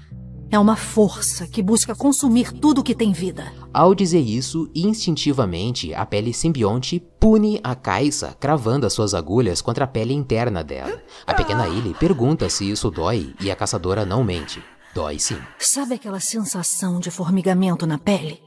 É 0.52 0.58
uma 0.58 0.76
força 0.76 1.46
que 1.46 1.62
busca 1.62 1.94
consumir 1.94 2.52
tudo 2.52 2.84
que 2.84 2.96
tem 2.96 3.12
vida. 3.12 3.54
Ao 3.72 3.94
dizer 3.94 4.22
isso, 4.22 4.68
instintivamente, 4.74 5.94
a 5.94 6.04
pele 6.08 6.34
simbionte 6.34 7.00
pune 7.20 7.60
a 7.64 7.76
Kaisa, 7.76 8.36
cravando 8.40 8.88
as 8.88 8.94
suas 8.94 9.14
agulhas 9.14 9.62
contra 9.62 9.86
a 9.86 9.88
pele 9.88 10.12
interna 10.12 10.64
dela. 10.64 11.00
A 11.28 11.36
pequena 11.36 11.68
Illy 11.68 11.94
pergunta 11.94 12.50
se 12.50 12.68
isso 12.68 12.90
dói 12.90 13.36
e 13.40 13.52
a 13.52 13.56
caçadora 13.56 14.08
não 14.08 14.24
mente. 14.24 14.64
Dói 14.96 15.20
sim. 15.20 15.38
Sabe 15.60 15.94
aquela 15.94 16.20
sensação 16.20 17.00
de 17.00 17.12
formigamento 17.12 17.86
na 17.86 18.00
pele? 18.00 18.42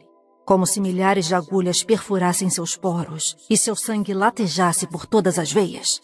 Como 0.44 0.66
se 0.66 0.80
milhares 0.80 1.26
de 1.26 1.36
agulhas 1.36 1.84
perfurassem 1.84 2.50
seus 2.50 2.76
poros 2.76 3.36
e 3.48 3.56
seu 3.56 3.76
sangue 3.76 4.12
latejasse 4.12 4.88
por 4.88 5.06
todas 5.06 5.38
as 5.38 5.52
veias? 5.52 6.00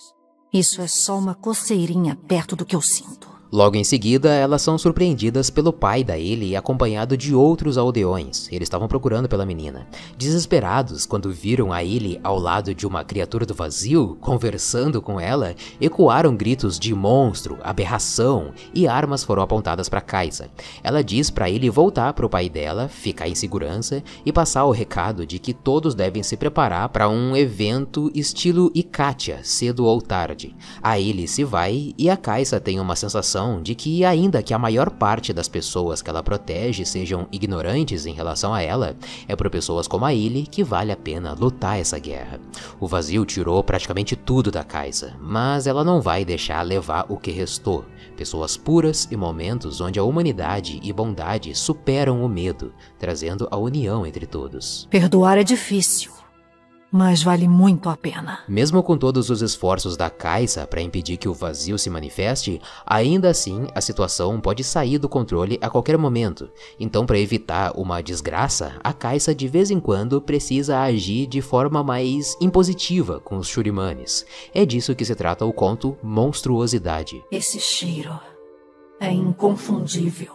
Isso 0.53 0.81
é 0.81 0.87
só 0.87 1.19
uma 1.19 1.35
coceirinha 1.35 2.17
perto 2.29 2.55
do 2.55 2.65
que 2.65 2.77
eu 2.77 2.81
sinto. 2.81 3.38
Logo 3.51 3.77
em 3.77 3.85
seguida, 3.85 4.29
elas 4.29 4.61
são 4.61 4.77
surpreendidas 4.77 5.49
pelo 5.49 5.73
pai 5.73 6.05
da 6.05 6.19
Illy 6.19 6.55
acompanhado 6.55 7.17
de 7.17 7.35
outros 7.35 7.79
aldeões. 7.79 8.47
Eles 8.53 8.67
estavam 8.67 8.87
procurando 8.87 9.27
pela 9.27 9.47
menina. 9.47 9.87
Desesperados 10.19 11.07
quando 11.07 11.33
viram 11.33 11.73
a 11.73 11.83
Illy 11.83 12.21
ao 12.23 12.39
lado 12.39 12.75
de 12.75 12.87
uma 12.87 13.03
criatura 13.03 13.47
do 13.47 13.55
vazio, 13.55 14.19
conversando 14.21 15.01
com 15.01 15.19
ela, 15.19 15.55
ecoaram 15.81 16.37
gritos 16.37 16.79
de 16.79 16.95
monstro, 16.95 17.57
aberração 17.63 18.53
e 18.75 18.87
armas 18.87 19.25
foram 19.25 19.43
apontadas 19.43 19.89
para 19.89 20.03
Kaisa. 20.03 20.51
Ela 20.83 21.03
diz 21.03 21.31
para 21.31 21.49
Illy 21.49 21.71
voltar 21.71 22.13
para 22.13 22.27
o 22.27 22.31
pai 22.31 22.51
dela, 22.51 22.87
ficar 22.87 23.29
em 23.29 23.35
segurança 23.35 24.05
e 24.27 24.33
passar 24.33 24.67
o 24.67 24.73
recado 24.73 25.25
de 25.25 25.39
que 25.39 25.55
todos 25.55 25.95
devem 25.95 26.23
se 26.23 26.37
preparar 26.37 26.91
para 26.91 27.09
um 27.09 27.35
evento 27.35 28.11
estilo 28.15 28.71
Ikatia, 28.75 29.41
cedo 29.43 29.87
ou 29.87 30.03
tarde. 30.03 30.55
A 30.83 30.99
Illy 30.99 31.27
se 31.27 31.45
vai 31.45 31.95
e 31.97 32.11
a 32.11 32.17
Kaisa 32.17 32.61
tem 32.61 32.79
uma 32.79 32.95
sensação 32.95 33.38
de 33.63 33.75
que, 33.75 34.05
ainda 34.05 34.43
que 34.43 34.53
a 34.53 34.59
maior 34.59 34.91
parte 34.91 35.33
das 35.33 35.49
pessoas 35.49 36.03
que 36.03 36.11
ela 36.11 36.23
protege 36.23 36.85
sejam 36.85 37.29
ignorantes 37.31 38.05
em 38.05 38.13
relação 38.13 38.53
a 38.53 38.61
ela, 38.61 38.97
é 39.29 39.37
por 39.37 39.49
pessoas 39.49 39.87
como 39.87 40.05
a 40.05 40.13
Illy 40.13 40.47
que 40.47 40.65
vale 40.65 40.91
a 40.91 40.97
pena 40.97 41.33
lutar 41.33 41.79
essa 41.79 41.99
guerra. 41.99 42.41
O 42.81 42.89
vazio 42.89 43.25
tirou 43.25 43.63
praticamente 43.63 44.17
tudo 44.17 44.51
da 44.51 44.65
Kaisa, 44.65 45.15
mas 45.21 45.67
ela 45.67 45.85
não 45.85 46.01
vai 46.01 46.25
deixar 46.25 46.63
levar 46.63 47.07
o 47.09 47.17
que 47.17 47.31
restou. 47.31 47.85
Pessoas 48.17 48.57
puras 48.57 49.07
e 49.11 49.17
momentos 49.17 49.81
onde 49.81 49.99
a 49.99 50.03
humanidade 50.03 50.81
e 50.83 50.93
bondade 50.93 51.55
superam 51.55 52.25
o 52.25 52.29
medo, 52.29 52.73
trazendo 52.99 53.47
a 53.51 53.57
união 53.57 54.05
entre 54.05 54.27
todos. 54.27 54.89
Perdoar 54.91 55.39
é 55.39 55.45
difícil 55.45 56.18
mas 56.91 57.23
vale 57.23 57.47
muito 57.47 57.89
a 57.89 57.97
pena. 57.97 58.41
Mesmo 58.49 58.83
com 58.83 58.97
todos 58.97 59.31
os 59.31 59.43
esforços 59.43 59.97
da 59.97 60.09
Kaisa 60.09 60.67
para 60.67 60.81
impedir 60.81 61.17
que 61.17 61.29
o 61.29 61.35
vazio 61.35 61.79
se 61.79 61.91
manifeste, 61.91 62.61
ainda 62.87 63.31
assim 63.31 63.67
a 63.75 63.81
situação 63.81 64.41
pode 64.41 64.65
sair 64.65 64.99
do 64.99 65.09
controle 65.09 65.59
a 65.61 65.69
qualquer 65.69 65.99
momento. 65.99 66.51
Então, 66.79 67.05
para 67.05 67.19
evitar 67.19 67.73
uma 67.77 68.03
desgraça, 68.03 68.77
a 68.83 68.93
Kaisa 68.93 69.35
de 69.35 69.47
vez 69.47 69.71
em 69.71 69.81
quando 69.81 70.21
precisa 70.21 70.81
agir 70.81 71.27
de 71.27 71.41
forma 71.41 71.83
mais 71.83 72.37
impositiva 72.41 73.21
com 73.21 73.37
os 73.37 73.49
Shurimanes. 73.49 74.25
É 74.55 74.65
disso 74.65 74.95
que 74.95 75.05
se 75.05 75.15
trata 75.15 75.45
o 75.45 75.53
conto 75.53 75.97
Monstruosidade. 76.03 77.23
Esse 77.31 77.61
cheiro 77.61 78.19
é 79.01 79.11
inconfundível. 79.11 80.33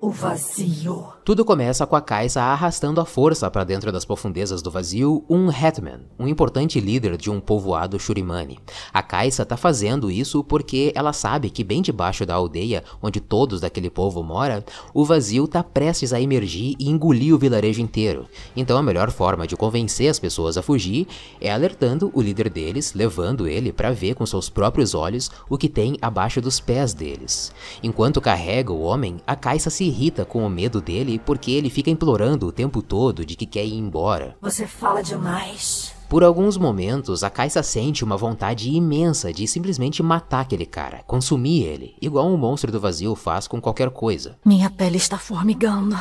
O 0.00 0.10
vazio. 0.10 1.15
Tudo 1.26 1.44
começa 1.44 1.84
com 1.88 1.96
a 1.96 2.00
Kaisa 2.00 2.40
arrastando 2.40 3.00
a 3.00 3.04
força 3.04 3.50
para 3.50 3.64
dentro 3.64 3.90
das 3.90 4.04
profundezas 4.04 4.62
do 4.62 4.70
vazio 4.70 5.24
um 5.28 5.50
Hetman, 5.50 6.02
um 6.16 6.28
importante 6.28 6.78
líder 6.78 7.16
de 7.16 7.28
um 7.28 7.40
povoado 7.40 7.98
Shurimani. 7.98 8.60
A 8.92 9.02
Kaisa 9.02 9.44
tá 9.44 9.56
fazendo 9.56 10.08
isso 10.08 10.44
porque 10.44 10.92
ela 10.94 11.12
sabe 11.12 11.50
que 11.50 11.64
bem 11.64 11.82
debaixo 11.82 12.24
da 12.24 12.34
aldeia, 12.36 12.84
onde 13.02 13.20
todos 13.20 13.60
daquele 13.60 13.90
povo 13.90 14.22
mora, 14.22 14.64
o 14.94 15.04
vazio 15.04 15.48
tá 15.48 15.64
prestes 15.64 16.12
a 16.12 16.20
emergir 16.20 16.76
e 16.78 16.88
engolir 16.88 17.34
o 17.34 17.38
vilarejo 17.38 17.80
inteiro. 17.80 18.26
Então 18.54 18.78
a 18.78 18.82
melhor 18.82 19.10
forma 19.10 19.48
de 19.48 19.56
convencer 19.56 20.08
as 20.08 20.20
pessoas 20.20 20.56
a 20.56 20.62
fugir 20.62 21.08
é 21.40 21.50
alertando 21.50 22.08
o 22.14 22.22
líder 22.22 22.48
deles, 22.48 22.94
levando 22.94 23.48
ele 23.48 23.72
para 23.72 23.90
ver 23.90 24.14
com 24.14 24.24
seus 24.24 24.48
próprios 24.48 24.94
olhos 24.94 25.28
o 25.50 25.58
que 25.58 25.68
tem 25.68 25.96
abaixo 26.00 26.40
dos 26.40 26.60
pés 26.60 26.94
deles. 26.94 27.52
Enquanto 27.82 28.20
carrega 28.20 28.72
o 28.72 28.82
homem, 28.82 29.16
a 29.26 29.34
Kaisa 29.34 29.70
se 29.70 29.82
irrita 29.82 30.24
com 30.24 30.46
o 30.46 30.48
medo 30.48 30.80
dele 30.80 31.15
porque 31.18 31.50
ele 31.50 31.70
fica 31.70 31.90
implorando 31.90 32.46
o 32.46 32.52
tempo 32.52 32.82
todo 32.82 33.24
de 33.24 33.36
que 33.36 33.46
quer 33.46 33.64
ir 33.64 33.74
embora. 33.74 34.36
Você 34.40 34.66
fala 34.66 35.02
demais. 35.02 35.94
Por 36.08 36.22
alguns 36.22 36.56
momentos, 36.56 37.24
a 37.24 37.30
Kaisa 37.30 37.64
sente 37.64 38.04
uma 38.04 38.16
vontade 38.16 38.70
imensa 38.70 39.32
de 39.32 39.46
simplesmente 39.48 40.02
matar 40.02 40.42
aquele 40.42 40.64
cara, 40.64 41.02
consumir 41.04 41.64
ele, 41.64 41.96
igual 42.00 42.28
um 42.28 42.36
monstro 42.36 42.70
do 42.70 42.80
vazio 42.80 43.16
faz 43.16 43.48
com 43.48 43.60
qualquer 43.60 43.90
coisa. 43.90 44.38
Minha 44.44 44.70
pele 44.70 44.98
está 44.98 45.18
formigando. 45.18 45.96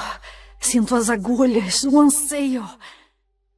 Sinto 0.59 0.95
as 0.95 1.09
agulhas, 1.09 1.83
o 1.83 1.99
anseio. 1.99 2.63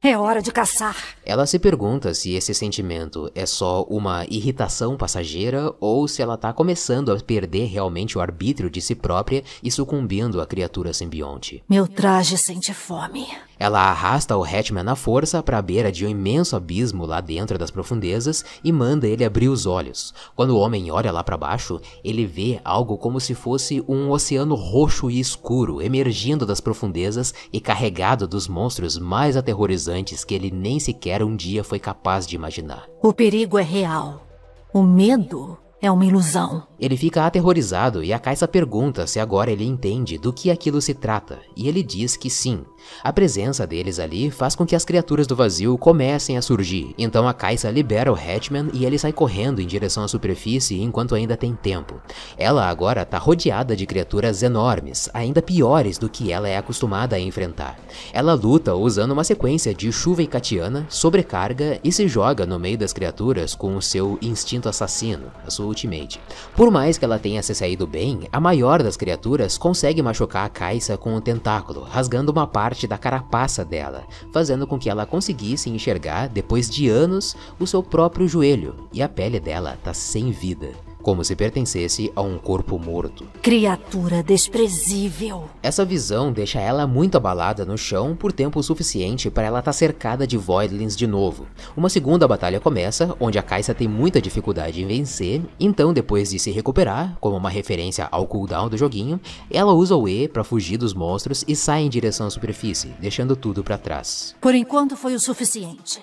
É 0.00 0.16
hora 0.16 0.40
de 0.40 0.52
caçar. 0.52 0.96
Ela 1.26 1.44
se 1.44 1.58
pergunta 1.58 2.14
se 2.14 2.32
esse 2.34 2.54
sentimento 2.54 3.30
é 3.34 3.44
só 3.44 3.82
uma 3.84 4.24
irritação 4.26 4.96
passageira 4.96 5.74
ou 5.80 6.06
se 6.06 6.22
ela 6.22 6.36
tá 6.36 6.52
começando 6.52 7.10
a 7.10 7.18
perder 7.18 7.66
realmente 7.66 8.16
o 8.16 8.20
arbítrio 8.20 8.70
de 8.70 8.80
si 8.80 8.94
própria 8.94 9.42
e 9.60 9.72
sucumbindo 9.72 10.40
à 10.40 10.46
criatura 10.46 10.92
simbionte. 10.92 11.64
Meu 11.68 11.88
traje 11.88 12.38
sente 12.38 12.72
fome. 12.72 13.26
Ela 13.58 13.90
arrasta 13.90 14.36
o 14.36 14.44
Hatchman 14.44 14.84
na 14.84 14.94
força 14.94 15.42
para 15.42 15.58
a 15.58 15.62
beira 15.62 15.90
de 15.90 16.06
um 16.06 16.08
imenso 16.08 16.54
abismo 16.54 17.04
lá 17.04 17.20
dentro 17.20 17.58
das 17.58 17.70
profundezas 17.70 18.44
e 18.62 18.70
manda 18.70 19.08
ele 19.08 19.24
abrir 19.24 19.48
os 19.48 19.66
olhos. 19.66 20.14
Quando 20.36 20.50
o 20.50 20.58
homem 20.58 20.90
olha 20.90 21.10
lá 21.10 21.24
para 21.24 21.36
baixo, 21.36 21.80
ele 22.04 22.24
vê 22.24 22.60
algo 22.64 22.96
como 22.96 23.20
se 23.20 23.34
fosse 23.34 23.82
um 23.88 24.10
oceano 24.10 24.54
roxo 24.54 25.10
e 25.10 25.18
escuro 25.18 25.82
emergindo 25.82 26.46
das 26.46 26.60
profundezas 26.60 27.34
e 27.52 27.60
carregado 27.60 28.28
dos 28.28 28.46
monstros 28.46 28.98
mais 28.98 29.36
aterrorizantes 29.36 30.24
que 30.24 30.34
ele 30.34 30.50
nem 30.50 30.78
sequer 30.78 31.22
um 31.22 31.34
dia 31.34 31.64
foi 31.64 31.78
capaz 31.78 32.26
de 32.26 32.36
imaginar. 32.36 32.86
O 33.02 33.12
perigo 33.12 33.58
é 33.58 33.62
real. 33.62 34.26
O 34.72 34.82
medo 34.82 35.58
é 35.80 35.90
uma 35.90 36.04
ilusão. 36.04 36.67
Ele 36.80 36.96
fica 36.96 37.26
aterrorizado 37.26 38.04
e 38.04 38.12
a 38.12 38.18
Kaisa 38.18 38.46
pergunta 38.46 39.06
se 39.06 39.18
agora 39.18 39.50
ele 39.50 39.64
entende 39.64 40.16
do 40.16 40.32
que 40.32 40.50
aquilo 40.50 40.80
se 40.80 40.94
trata, 40.94 41.40
e 41.56 41.68
ele 41.68 41.82
diz 41.82 42.16
que 42.16 42.30
sim. 42.30 42.64
A 43.02 43.12
presença 43.12 43.66
deles 43.66 43.98
ali 43.98 44.30
faz 44.30 44.54
com 44.54 44.64
que 44.64 44.76
as 44.76 44.84
criaturas 44.84 45.26
do 45.26 45.34
vazio 45.34 45.76
comecem 45.76 46.36
a 46.36 46.42
surgir, 46.42 46.94
então 46.96 47.26
a 47.26 47.34
Kaisa 47.34 47.70
libera 47.70 48.12
o 48.12 48.14
Hatchman 48.14 48.70
e 48.72 48.84
ele 48.84 48.98
sai 48.98 49.12
correndo 49.12 49.60
em 49.60 49.66
direção 49.66 50.04
à 50.04 50.08
superfície 50.08 50.80
enquanto 50.80 51.14
ainda 51.14 51.36
tem 51.36 51.54
tempo. 51.54 52.00
Ela 52.36 52.68
agora 52.68 53.02
está 53.02 53.18
rodeada 53.18 53.74
de 53.74 53.86
criaturas 53.86 54.42
enormes, 54.42 55.10
ainda 55.12 55.42
piores 55.42 55.98
do 55.98 56.08
que 56.08 56.30
ela 56.30 56.48
é 56.48 56.56
acostumada 56.56 57.16
a 57.16 57.20
enfrentar. 57.20 57.78
Ela 58.12 58.34
luta 58.34 58.74
usando 58.74 59.12
uma 59.12 59.24
sequência 59.24 59.74
de 59.74 59.90
chuva 59.90 60.22
e 60.22 60.26
Katiana, 60.26 60.86
sobrecarga 60.88 61.80
e 61.82 61.90
se 61.90 62.06
joga 62.06 62.46
no 62.46 62.58
meio 62.58 62.78
das 62.78 62.92
criaturas 62.92 63.54
com 63.54 63.76
o 63.76 63.82
seu 63.82 64.18
instinto 64.22 64.68
assassino, 64.68 65.32
a 65.44 65.50
sua 65.50 65.66
ultimate. 65.66 66.20
Por 66.54 66.67
por 66.68 66.72
mais 66.72 66.98
que 66.98 67.04
ela 67.06 67.18
tenha 67.18 67.42
se 67.42 67.54
saído 67.54 67.86
bem, 67.86 68.28
a 68.30 68.38
maior 68.38 68.82
das 68.82 68.94
criaturas 68.94 69.56
consegue 69.56 70.02
machucar 70.02 70.44
a 70.44 70.50
Kaisa 70.50 70.98
com 70.98 71.16
um 71.16 71.20
tentáculo, 71.20 71.80
rasgando 71.80 72.30
uma 72.30 72.46
parte 72.46 72.86
da 72.86 72.98
carapaça 72.98 73.64
dela, 73.64 74.04
fazendo 74.34 74.66
com 74.66 74.78
que 74.78 74.90
ela 74.90 75.06
conseguisse 75.06 75.70
enxergar, 75.70 76.28
depois 76.28 76.68
de 76.68 76.86
anos, 76.86 77.34
o 77.58 77.66
seu 77.66 77.82
próprio 77.82 78.28
joelho, 78.28 78.74
e 78.92 79.00
a 79.00 79.08
pele 79.08 79.40
dela 79.40 79.78
tá 79.82 79.94
sem 79.94 80.30
vida 80.30 80.87
como 81.08 81.24
se 81.24 81.34
pertencesse 81.34 82.12
a 82.14 82.20
um 82.20 82.36
corpo 82.36 82.78
morto. 82.78 83.26
Criatura 83.40 84.22
desprezível. 84.22 85.48
Essa 85.62 85.82
visão 85.82 86.30
deixa 86.30 86.60
ela 86.60 86.86
muito 86.86 87.16
abalada 87.16 87.64
no 87.64 87.78
chão 87.78 88.14
por 88.14 88.30
tempo 88.30 88.62
suficiente 88.62 89.30
para 89.30 89.46
ela 89.46 89.60
estar 89.60 89.70
tá 89.70 89.72
cercada 89.72 90.26
de 90.26 90.36
Voidlings 90.36 90.94
de 90.94 91.06
novo. 91.06 91.46
Uma 91.74 91.88
segunda 91.88 92.28
batalha 92.28 92.60
começa, 92.60 93.16
onde 93.18 93.38
a 93.38 93.42
Kaisa 93.42 93.72
tem 93.72 93.88
muita 93.88 94.20
dificuldade 94.20 94.82
em 94.82 94.86
vencer, 94.86 95.40
então 95.58 95.94
depois 95.94 96.28
de 96.28 96.38
se 96.38 96.50
recuperar, 96.50 97.16
como 97.22 97.38
uma 97.38 97.48
referência 97.48 98.06
ao 98.10 98.26
cooldown 98.26 98.68
do 98.68 98.76
joguinho, 98.76 99.18
ela 99.50 99.72
usa 99.72 99.96
o 99.96 100.06
E 100.06 100.28
para 100.28 100.44
fugir 100.44 100.76
dos 100.76 100.92
monstros 100.92 101.42
e 101.48 101.56
sai 101.56 101.84
em 101.84 101.88
direção 101.88 102.26
à 102.26 102.30
superfície, 102.30 102.92
deixando 103.00 103.34
tudo 103.34 103.64
para 103.64 103.78
trás. 103.78 104.36
Por 104.42 104.54
enquanto 104.54 104.94
foi 104.94 105.14
o 105.14 105.18
suficiente. 105.18 106.02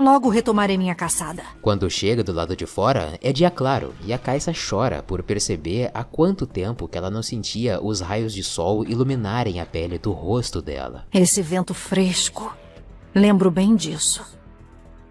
Logo 0.00 0.30
retomarei 0.30 0.78
minha 0.78 0.94
caçada. 0.94 1.42
Quando 1.60 1.90
chega 1.90 2.24
do 2.24 2.32
lado 2.32 2.56
de 2.56 2.64
fora, 2.64 3.18
é 3.20 3.34
dia 3.34 3.50
claro 3.50 3.92
e 4.02 4.14
a 4.14 4.18
Kaisa 4.18 4.50
chora 4.50 5.02
por 5.02 5.22
perceber 5.22 5.90
há 5.92 6.02
quanto 6.02 6.46
tempo 6.46 6.88
que 6.88 6.96
ela 6.96 7.10
não 7.10 7.22
sentia 7.22 7.78
os 7.82 8.00
raios 8.00 8.32
de 8.32 8.42
sol 8.42 8.82
iluminarem 8.86 9.60
a 9.60 9.66
pele 9.66 9.98
do 9.98 10.10
rosto 10.12 10.62
dela. 10.62 11.04
Esse 11.12 11.42
vento 11.42 11.74
fresco. 11.74 12.56
Lembro 13.14 13.50
bem 13.50 13.76
disso. 13.76 14.24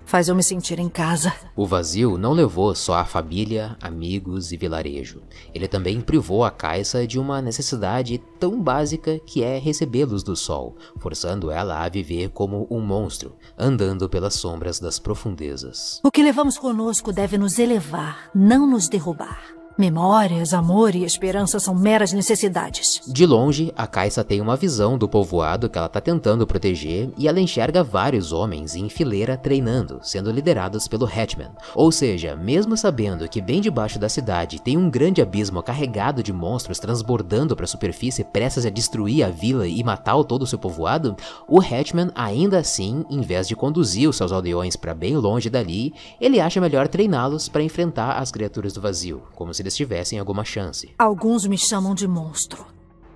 Faz 0.09 0.27
eu 0.27 0.33
me 0.33 0.41
sentir 0.41 0.79
em 0.79 0.89
casa. 0.89 1.31
O 1.55 1.67
vazio 1.67 2.17
não 2.17 2.33
levou 2.33 2.73
só 2.73 2.95
a 2.95 3.05
família, 3.05 3.77
amigos 3.79 4.51
e 4.51 4.57
vilarejo. 4.57 5.21
Ele 5.53 5.67
também 5.67 6.01
privou 6.01 6.43
a 6.43 6.49
Caixa 6.49 7.05
de 7.05 7.19
uma 7.19 7.43
necessidade 7.43 8.17
tão 8.39 8.59
básica 8.59 9.19
que 9.19 9.43
é 9.43 9.59
receber 9.59 10.05
luz 10.05 10.23
do 10.23 10.35
sol, 10.35 10.75
forçando 10.97 11.51
ela 11.51 11.85
a 11.85 11.87
viver 11.87 12.29
como 12.29 12.65
um 12.71 12.79
monstro, 12.79 13.35
andando 13.55 14.09
pelas 14.09 14.33
sombras 14.33 14.79
das 14.79 14.97
profundezas. 14.97 16.01
O 16.03 16.09
que 16.09 16.23
levamos 16.23 16.57
conosco 16.57 17.13
deve 17.13 17.37
nos 17.37 17.59
elevar, 17.59 18.31
não 18.33 18.65
nos 18.65 18.89
derrubar. 18.89 19.58
Memórias, 19.79 20.53
amor 20.53 20.93
e 20.93 21.05
esperança 21.05 21.57
são 21.57 21.73
meras 21.73 22.11
necessidades. 22.11 22.99
De 23.07 23.25
longe, 23.25 23.71
a 23.77 23.87
Caixa 23.87 24.25
tem 24.25 24.41
uma 24.41 24.57
visão 24.57 24.97
do 24.97 25.07
povoado 25.07 25.69
que 25.69 25.77
ela 25.77 25.87
está 25.87 26.01
tentando 26.01 26.45
proteger 26.45 27.09
e 27.17 27.29
ela 27.29 27.39
enxerga 27.39 27.81
vários 27.81 28.33
homens 28.33 28.75
em 28.75 28.89
fileira 28.89 29.37
treinando, 29.37 30.01
sendo 30.03 30.31
liderados 30.31 30.85
pelo 30.85 31.05
Hatchman. 31.05 31.51
Ou 31.73 31.93
seja, 31.93 32.35
mesmo 32.35 32.75
sabendo 32.75 33.29
que 33.29 33.39
bem 33.39 33.61
debaixo 33.61 33.97
da 33.97 34.09
cidade 34.09 34.61
tem 34.61 34.75
um 34.75 34.89
grande 34.89 35.21
abismo 35.21 35.63
carregado 35.63 36.21
de 36.21 36.33
monstros 36.33 36.77
transbordando 36.77 37.55
para 37.55 37.63
a 37.63 37.65
superfície 37.65 38.25
prestes 38.25 38.65
a 38.65 38.69
destruir 38.69 39.23
a 39.23 39.29
vila 39.29 39.65
e 39.65 39.81
matar 39.81 40.21
todo 40.25 40.41
o 40.41 40.47
seu 40.47 40.59
povoado, 40.59 41.15
o 41.47 41.61
Hatchman 41.61 42.11
ainda 42.13 42.57
assim, 42.57 43.05
em 43.09 43.21
vez 43.21 43.47
de 43.47 43.55
conduzir 43.55 44.09
os 44.09 44.17
seus 44.17 44.33
aldeões 44.33 44.75
para 44.75 44.93
bem 44.93 45.15
longe 45.15 45.49
dali, 45.49 45.93
ele 46.19 46.41
acha 46.41 46.59
melhor 46.59 46.89
treiná-los 46.89 47.47
para 47.47 47.63
enfrentar 47.63 48.17
as 48.17 48.29
criaturas 48.29 48.73
do 48.73 48.81
vazio, 48.81 49.23
como 49.35 49.53
se 49.53 49.68
eles 49.69 49.75
tivessem 49.75 50.19
alguma 50.19 50.43
chance. 50.43 50.89
Alguns 50.97 51.45
me 51.45 51.57
chamam 51.57 51.93
de 51.93 52.07
monstro 52.07 52.65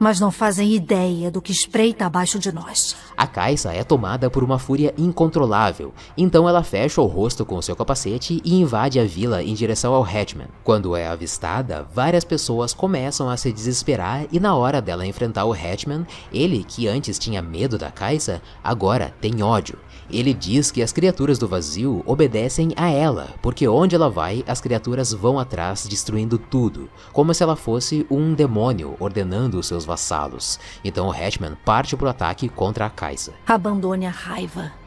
mas 0.03 0.19
não 0.19 0.29
fazem 0.29 0.74
ideia 0.74 1.31
do 1.31 1.41
que 1.41 1.53
espreita 1.53 2.05
abaixo 2.05 2.38
de 2.38 2.51
nós. 2.51 2.93
A 3.15 3.25
Caixa 3.25 3.72
é 3.72 3.86
tomada 3.86 4.29
por 4.29 4.43
uma 4.43 4.60
fúria 4.60 4.93
incontrolável, 4.98 5.93
então 6.17 6.48
ela 6.48 6.62
fecha 6.62 7.00
o 7.00 7.05
rosto 7.05 7.45
com 7.45 7.62
seu 7.62 7.74
capacete 7.74 8.41
e 8.43 8.60
invade 8.60 9.00
a 9.00 9.05
vila 9.05 9.41
em 9.41 9.53
direção 9.53 9.93
ao 9.93 10.03
Hatchman. 10.03 10.48
Quando 10.62 10.93
é 10.93 11.07
avistada, 11.07 11.88
várias 11.93 12.25
pessoas 12.25 12.74
começam 12.74 13.29
a 13.29 13.38
se 13.38 13.53
desesperar 13.53 14.25
e 14.29 14.41
na 14.41 14.53
hora 14.55 14.81
dela 14.81 15.07
enfrentar 15.07 15.45
o 15.45 15.53
Hatchman, 15.53 16.05
ele, 16.33 16.65
que 16.65 16.86
antes 16.86 17.17
tinha 17.17 17.41
medo 17.41 17.77
da 17.77 17.89
Caixa, 17.89 18.41
agora 18.62 19.13
tem 19.22 19.41
ódio. 19.41 19.77
Ele 20.10 20.33
diz 20.33 20.69
que 20.69 20.81
as 20.81 20.91
criaturas 20.91 21.39
do 21.39 21.48
vazio 21.48 22.03
obedecem 22.05 22.74
a 22.75 22.89
ela, 22.89 23.29
porque 23.41 23.67
onde 23.67 23.95
ela 23.95 24.10
vai, 24.10 24.43
as 24.48 24.60
criaturas 24.60 25.13
vão 25.13 25.39
atrás 25.39 25.88
destruindo 25.88 26.38
tudo, 26.38 26.89
como 27.12 27.33
se 27.33 27.41
ela 27.41 27.55
fosse 27.55 28.05
um 28.12 28.33
demônio 28.33 28.95
ordenando 29.00 29.57
os 29.57 29.65
seus 29.65 29.86
vassalos. 29.93 30.59
Então 30.83 31.07
o 31.07 31.12
Hatchman 31.12 31.55
parte 31.63 31.95
para 31.95 32.07
o 32.07 32.09
ataque 32.09 32.50
contra 32.50 32.85
a 32.85 32.89
Kaisa. 32.89 33.33
Abandone 33.45 34.07
a 34.07 34.12
raiva. 34.12 34.82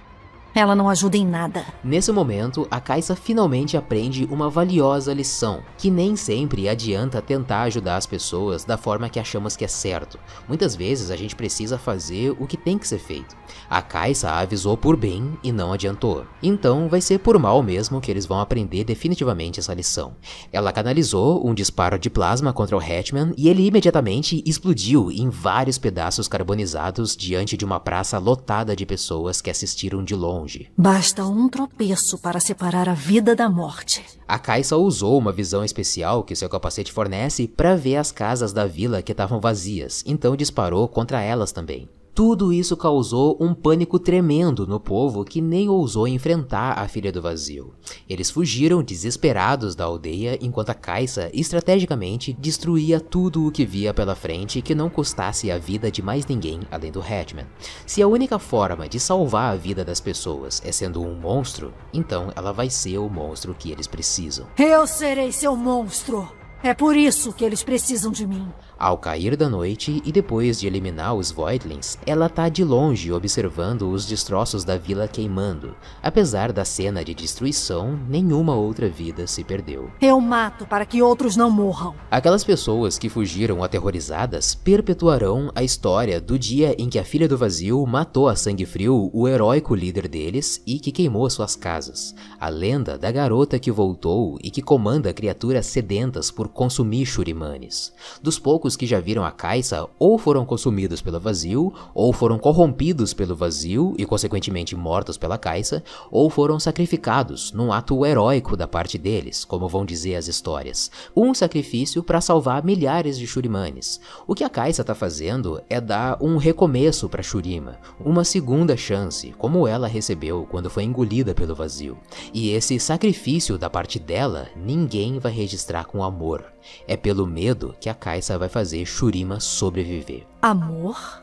Ela 0.59 0.75
não 0.75 0.89
ajuda 0.89 1.19
em 1.19 1.27
nada. 1.27 1.67
Nesse 1.85 2.11
momento, 2.11 2.67
a 2.71 2.81
Kaisa 2.81 3.15
finalmente 3.15 3.77
aprende 3.77 4.25
uma 4.31 4.49
valiosa 4.49 5.13
lição, 5.13 5.63
que 5.77 5.91
nem 5.91 6.17
sempre 6.17 6.67
adianta 6.67 7.21
tentar 7.21 7.65
ajudar 7.65 7.97
as 7.97 8.07
pessoas 8.07 8.65
da 8.65 8.79
forma 8.79 9.11
que 9.11 9.21
achamos 9.21 9.55
que 9.55 9.67
é 9.67 9.69
certo. 9.69 10.19
Muitas 10.49 10.75
vezes 10.75 11.11
a 11.11 11.17
gente 11.17 11.37
precisa 11.37 11.77
fazer 11.77 12.35
o 12.41 12.47
que 12.47 12.57
tem 12.57 12.79
que 12.79 12.89
ser 12.89 12.99
feito. 12.99 13.37
A 13.69 13.83
Kaisa 13.83 14.31
avisou 14.31 14.79
por 14.79 14.97
bem 14.97 15.39
e 15.45 15.53
não 15.53 15.75
adiantou. 15.75 16.25
Então 16.43 16.89
vai 16.89 17.03
ser 17.03 17.19
por 17.19 17.39
mal 17.39 17.63
mesmo 17.63 18.01
que 18.01 18.11
eles 18.11 18.25
vão 18.25 18.41
aprender 18.41 18.83
definitivamente 18.83 19.61
essa 19.61 19.75
lição. 19.75 20.17
Ela 20.51 20.73
canalizou 20.73 21.47
um 21.47 21.53
disparo 21.53 21.99
de 21.99 22.09
plasma 22.09 22.51
contra 22.55 22.75
o 22.75 22.81
Hatchman 22.81 23.35
e 23.37 23.51
ele 23.51 23.67
imediatamente 23.67 24.43
explodiu 24.47 25.11
em 25.11 25.29
vários 25.29 25.77
pedaços 25.77 26.27
carbonizados 26.27 27.15
diante 27.15 27.59
de 27.59 27.65
uma 27.67 27.79
praça 27.79 28.17
lotada 28.17 28.75
de 28.75 28.87
pessoas 28.87 29.43
que 29.43 29.51
assistiram 29.51 30.03
de 30.03 30.15
longe 30.15 30.46
longe. 30.47 30.71
Basta 30.77 31.25
um 31.25 31.49
tropeço 31.49 32.19
para 32.19 32.41
separar 32.41 32.89
a 32.89 32.95
vida 32.95 33.35
da 33.35 33.51
morte. 33.51 34.03
A 34.27 34.39
Kaisa 34.39 34.77
usou 34.77 35.19
uma 35.19 35.33
visão 35.33 35.65
especial 35.65 36.23
que 36.23 36.37
seu 36.37 36.49
capacete 36.49 36.93
fornece 36.93 37.49
para 37.49 37.77
ver 37.77 37.97
as 37.97 38.13
casas 38.13 38.53
da 38.53 38.67
vila 38.67 39.03
que 39.03 39.13
estavam 39.13 39.41
vazias, 39.41 40.03
então 40.07 40.37
disparou 40.37 40.89
contra 40.89 41.21
elas 41.21 41.53
também. 41.53 41.89
Tudo 42.17 42.51
isso 42.51 42.79
causou 42.79 43.37
um 43.39 43.53
pânico 43.53 43.99
tremendo 43.99 44.67
no 44.67 44.81
povo 44.81 45.23
que 45.23 45.43
nem 45.43 45.69
ousou 45.69 46.09
enfrentar 46.09 46.79
a 46.79 46.89
filha 46.89 47.13
do 47.13 47.21
vazio. 47.21 47.75
Eles 48.09 48.31
fugiram 48.31 48.83
desesperados 48.83 49.75
da 49.75 49.85
aldeia 49.85 50.39
enquanto 50.41 50.71
a 50.71 50.75
Caixa 50.75 51.31
estrategicamente 51.35 52.33
destruía 52.33 52.99
tudo 53.01 53.47
o 53.47 53.53
que 53.53 53.67
via 53.67 53.93
pela 53.93 54.15
frente 54.15 54.63
que 54.63 54.75
não 54.75 54.89
custasse 54.89 55.51
a 55.51 55.59
vida 55.59 55.91
de 55.91 56.01
mais 56.01 56.25
ninguém 56.25 56.61
além 56.71 56.91
do 56.91 57.03
Hatchman. 57.03 57.45
Se 57.87 58.01
a 58.01 58.09
única 58.09 58.39
forma 58.39 58.89
de 58.89 58.99
salvar 58.99 59.53
a 59.53 59.57
vida 59.57 59.85
das 59.85 60.01
pessoas 60.01 60.63
é 60.65 60.73
sendo 60.73 61.03
um 61.03 61.15
monstro, 61.15 61.75
então 61.93 62.33
ela 62.35 62.51
vai 62.51 62.71
ser 62.71 62.97
o 62.97 63.11
monstro 63.11 63.55
que 63.55 63.71
eles 63.71 63.87
precisam. 63.87 64.47
Eu 64.57 64.87
serei 64.87 65.33
seu 65.33 65.55
monstro! 65.55 66.27
É 66.63 66.73
por 66.73 66.97
isso 66.97 67.33
que 67.33 67.45
eles 67.45 67.63
precisam 67.63 68.11
de 68.11 68.27
mim. 68.27 68.49
Ao 68.79 68.99
cair 68.99 69.37
da 69.39 69.49
noite 69.49 70.03
e 70.05 70.13
depois 70.13 70.61
de 70.61 70.67
eliminar 70.67 71.15
os 71.15 71.31
Voidlings, 71.31 71.99
ela 72.05 72.29
tá 72.29 72.51
de 72.51 72.63
longe 72.63 73.11
observando 73.11 73.91
os 73.91 74.05
destroços 74.05 74.65
da 74.65 74.77
vila 74.77 75.09
queimando. 75.09 75.75
Apesar 76.03 76.53
da 76.53 76.63
cena 76.63 77.03
de 77.03 77.15
destruição, 77.15 77.99
nenhuma 78.07 78.55
outra 78.55 78.87
vida 78.87 79.27
se 79.27 79.43
perdeu. 79.43 79.91
Eu 79.99 80.21
mato 80.21 80.67
para 80.67 80.85
que 80.85 81.01
outros 81.01 81.37
não 81.37 81.51
morram. 81.51 81.95
Aquelas 82.11 82.45
pessoas 82.45 82.99
que 82.99 83.09
fugiram 83.09 83.65
aterrorizadas 83.65 84.55
perpetuarão 84.55 85.51
a 85.55 85.63
história 85.63 86.21
do 86.21 86.39
dia 86.39 86.77
em 86.79 86.91
que 86.91 86.99
a 86.99 87.05
filha 87.05 87.27
do 87.27 87.39
vazio 87.39 87.85
matou 87.87 88.29
a 88.29 88.37
sangue 88.37 88.67
frio 88.67 89.11
o 89.11 89.27
heróico 89.27 89.75
líder 89.75 90.07
deles 90.07 90.61
e 90.67 90.79
que 90.79 90.93
queimou 90.93 91.31
suas 91.31 91.57
casas. 91.57 92.15
A 92.39 92.51
lenda 92.51 92.99
da 92.99 93.11
garota 93.11 93.59
que 93.59 93.71
voltou 93.71 94.39
e 94.43 94.51
que 94.51 94.61
comanda 94.61 95.15
criaturas 95.15 95.65
sedentas 95.65 96.31
por 96.31 96.49
consumir 96.49 97.07
churimanes. 97.07 97.91
Dos 98.23 98.39
poucos 98.39 98.66
poucos 98.67 98.75
que 98.75 98.87
já 98.87 98.99
viram 98.99 99.25
a 99.25 99.31
Caixa 99.31 99.87
ou 99.97 100.19
foram 100.19 100.45
consumidos 100.45 101.01
pelo 101.01 101.21
vazio, 101.21 101.73
ou 101.95 102.13
foram 102.13 102.37
corrompidos 102.37 103.15
pelo 103.15 103.37
vazio 103.37 103.95
e 103.97 104.05
consequentemente 104.05 104.75
mortos 104.75 105.17
pela 105.17 105.39
Caixa, 105.39 105.85
ou 106.11 106.29
foram 106.29 106.59
sacrificados 106.59 107.53
num 107.53 107.73
ato 107.73 108.05
heróico 108.05 108.57
da 108.57 108.67
parte 108.67 108.99
deles, 108.99 109.45
como 109.45 109.69
vão 109.69 109.85
dizer 109.85 110.17
as 110.17 110.27
histórias. 110.27 110.91
Um 111.15 111.33
sacrifício 111.33 112.03
para 112.03 112.21
salvar 112.21 112.65
milhares 112.65 113.17
de 113.17 113.27
Shurimanes. 113.27 114.01
O 114.27 114.35
que 114.35 114.43
a 114.43 114.49
Caixa 114.49 114.83
está 114.83 114.95
fazendo 114.95 115.63
é 115.71 115.81
dar 115.81 116.19
um 116.21 116.37
recomeço 116.37 117.09
para 117.09 117.23
Shurima, 117.23 117.79
uma 118.05 118.25
segunda 118.25 118.77
chance, 118.77 119.33
como 119.39 119.69
ela 119.69 119.87
recebeu 119.87 120.45
quando 120.51 120.69
foi 120.71 120.83
engolida 120.83 121.35
pelo 121.35 121.55
vazio. 121.55 121.97
E 122.35 122.51
esse 122.51 122.81
sacrifício 122.81 123.57
da 123.57 123.71
parte 123.71 124.01
dela, 124.01 124.49
ninguém 124.57 125.21
vai 125.21 125.31
registrar 125.31 125.85
com 125.85 126.03
amor. 126.03 126.45
É 126.87 126.97
pelo 126.97 127.27
medo 127.27 127.75
que 127.81 127.89
a 127.89 127.95
Caixa 127.95 128.39
vai 128.39 128.49
fazer 128.57 128.87
Shurima 128.87 129.39
sobreviver. 129.39 130.27
Amor? 130.41 131.23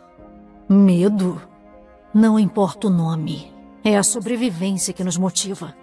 Medo? 0.69 1.41
Não 2.13 2.38
importa 2.38 2.86
o 2.86 2.91
nome. 2.91 3.52
É 3.84 3.98
a 3.98 4.04
sobrevivência 4.04 4.93
que 4.93 5.04
nos 5.04 5.17
motiva. 5.17 5.76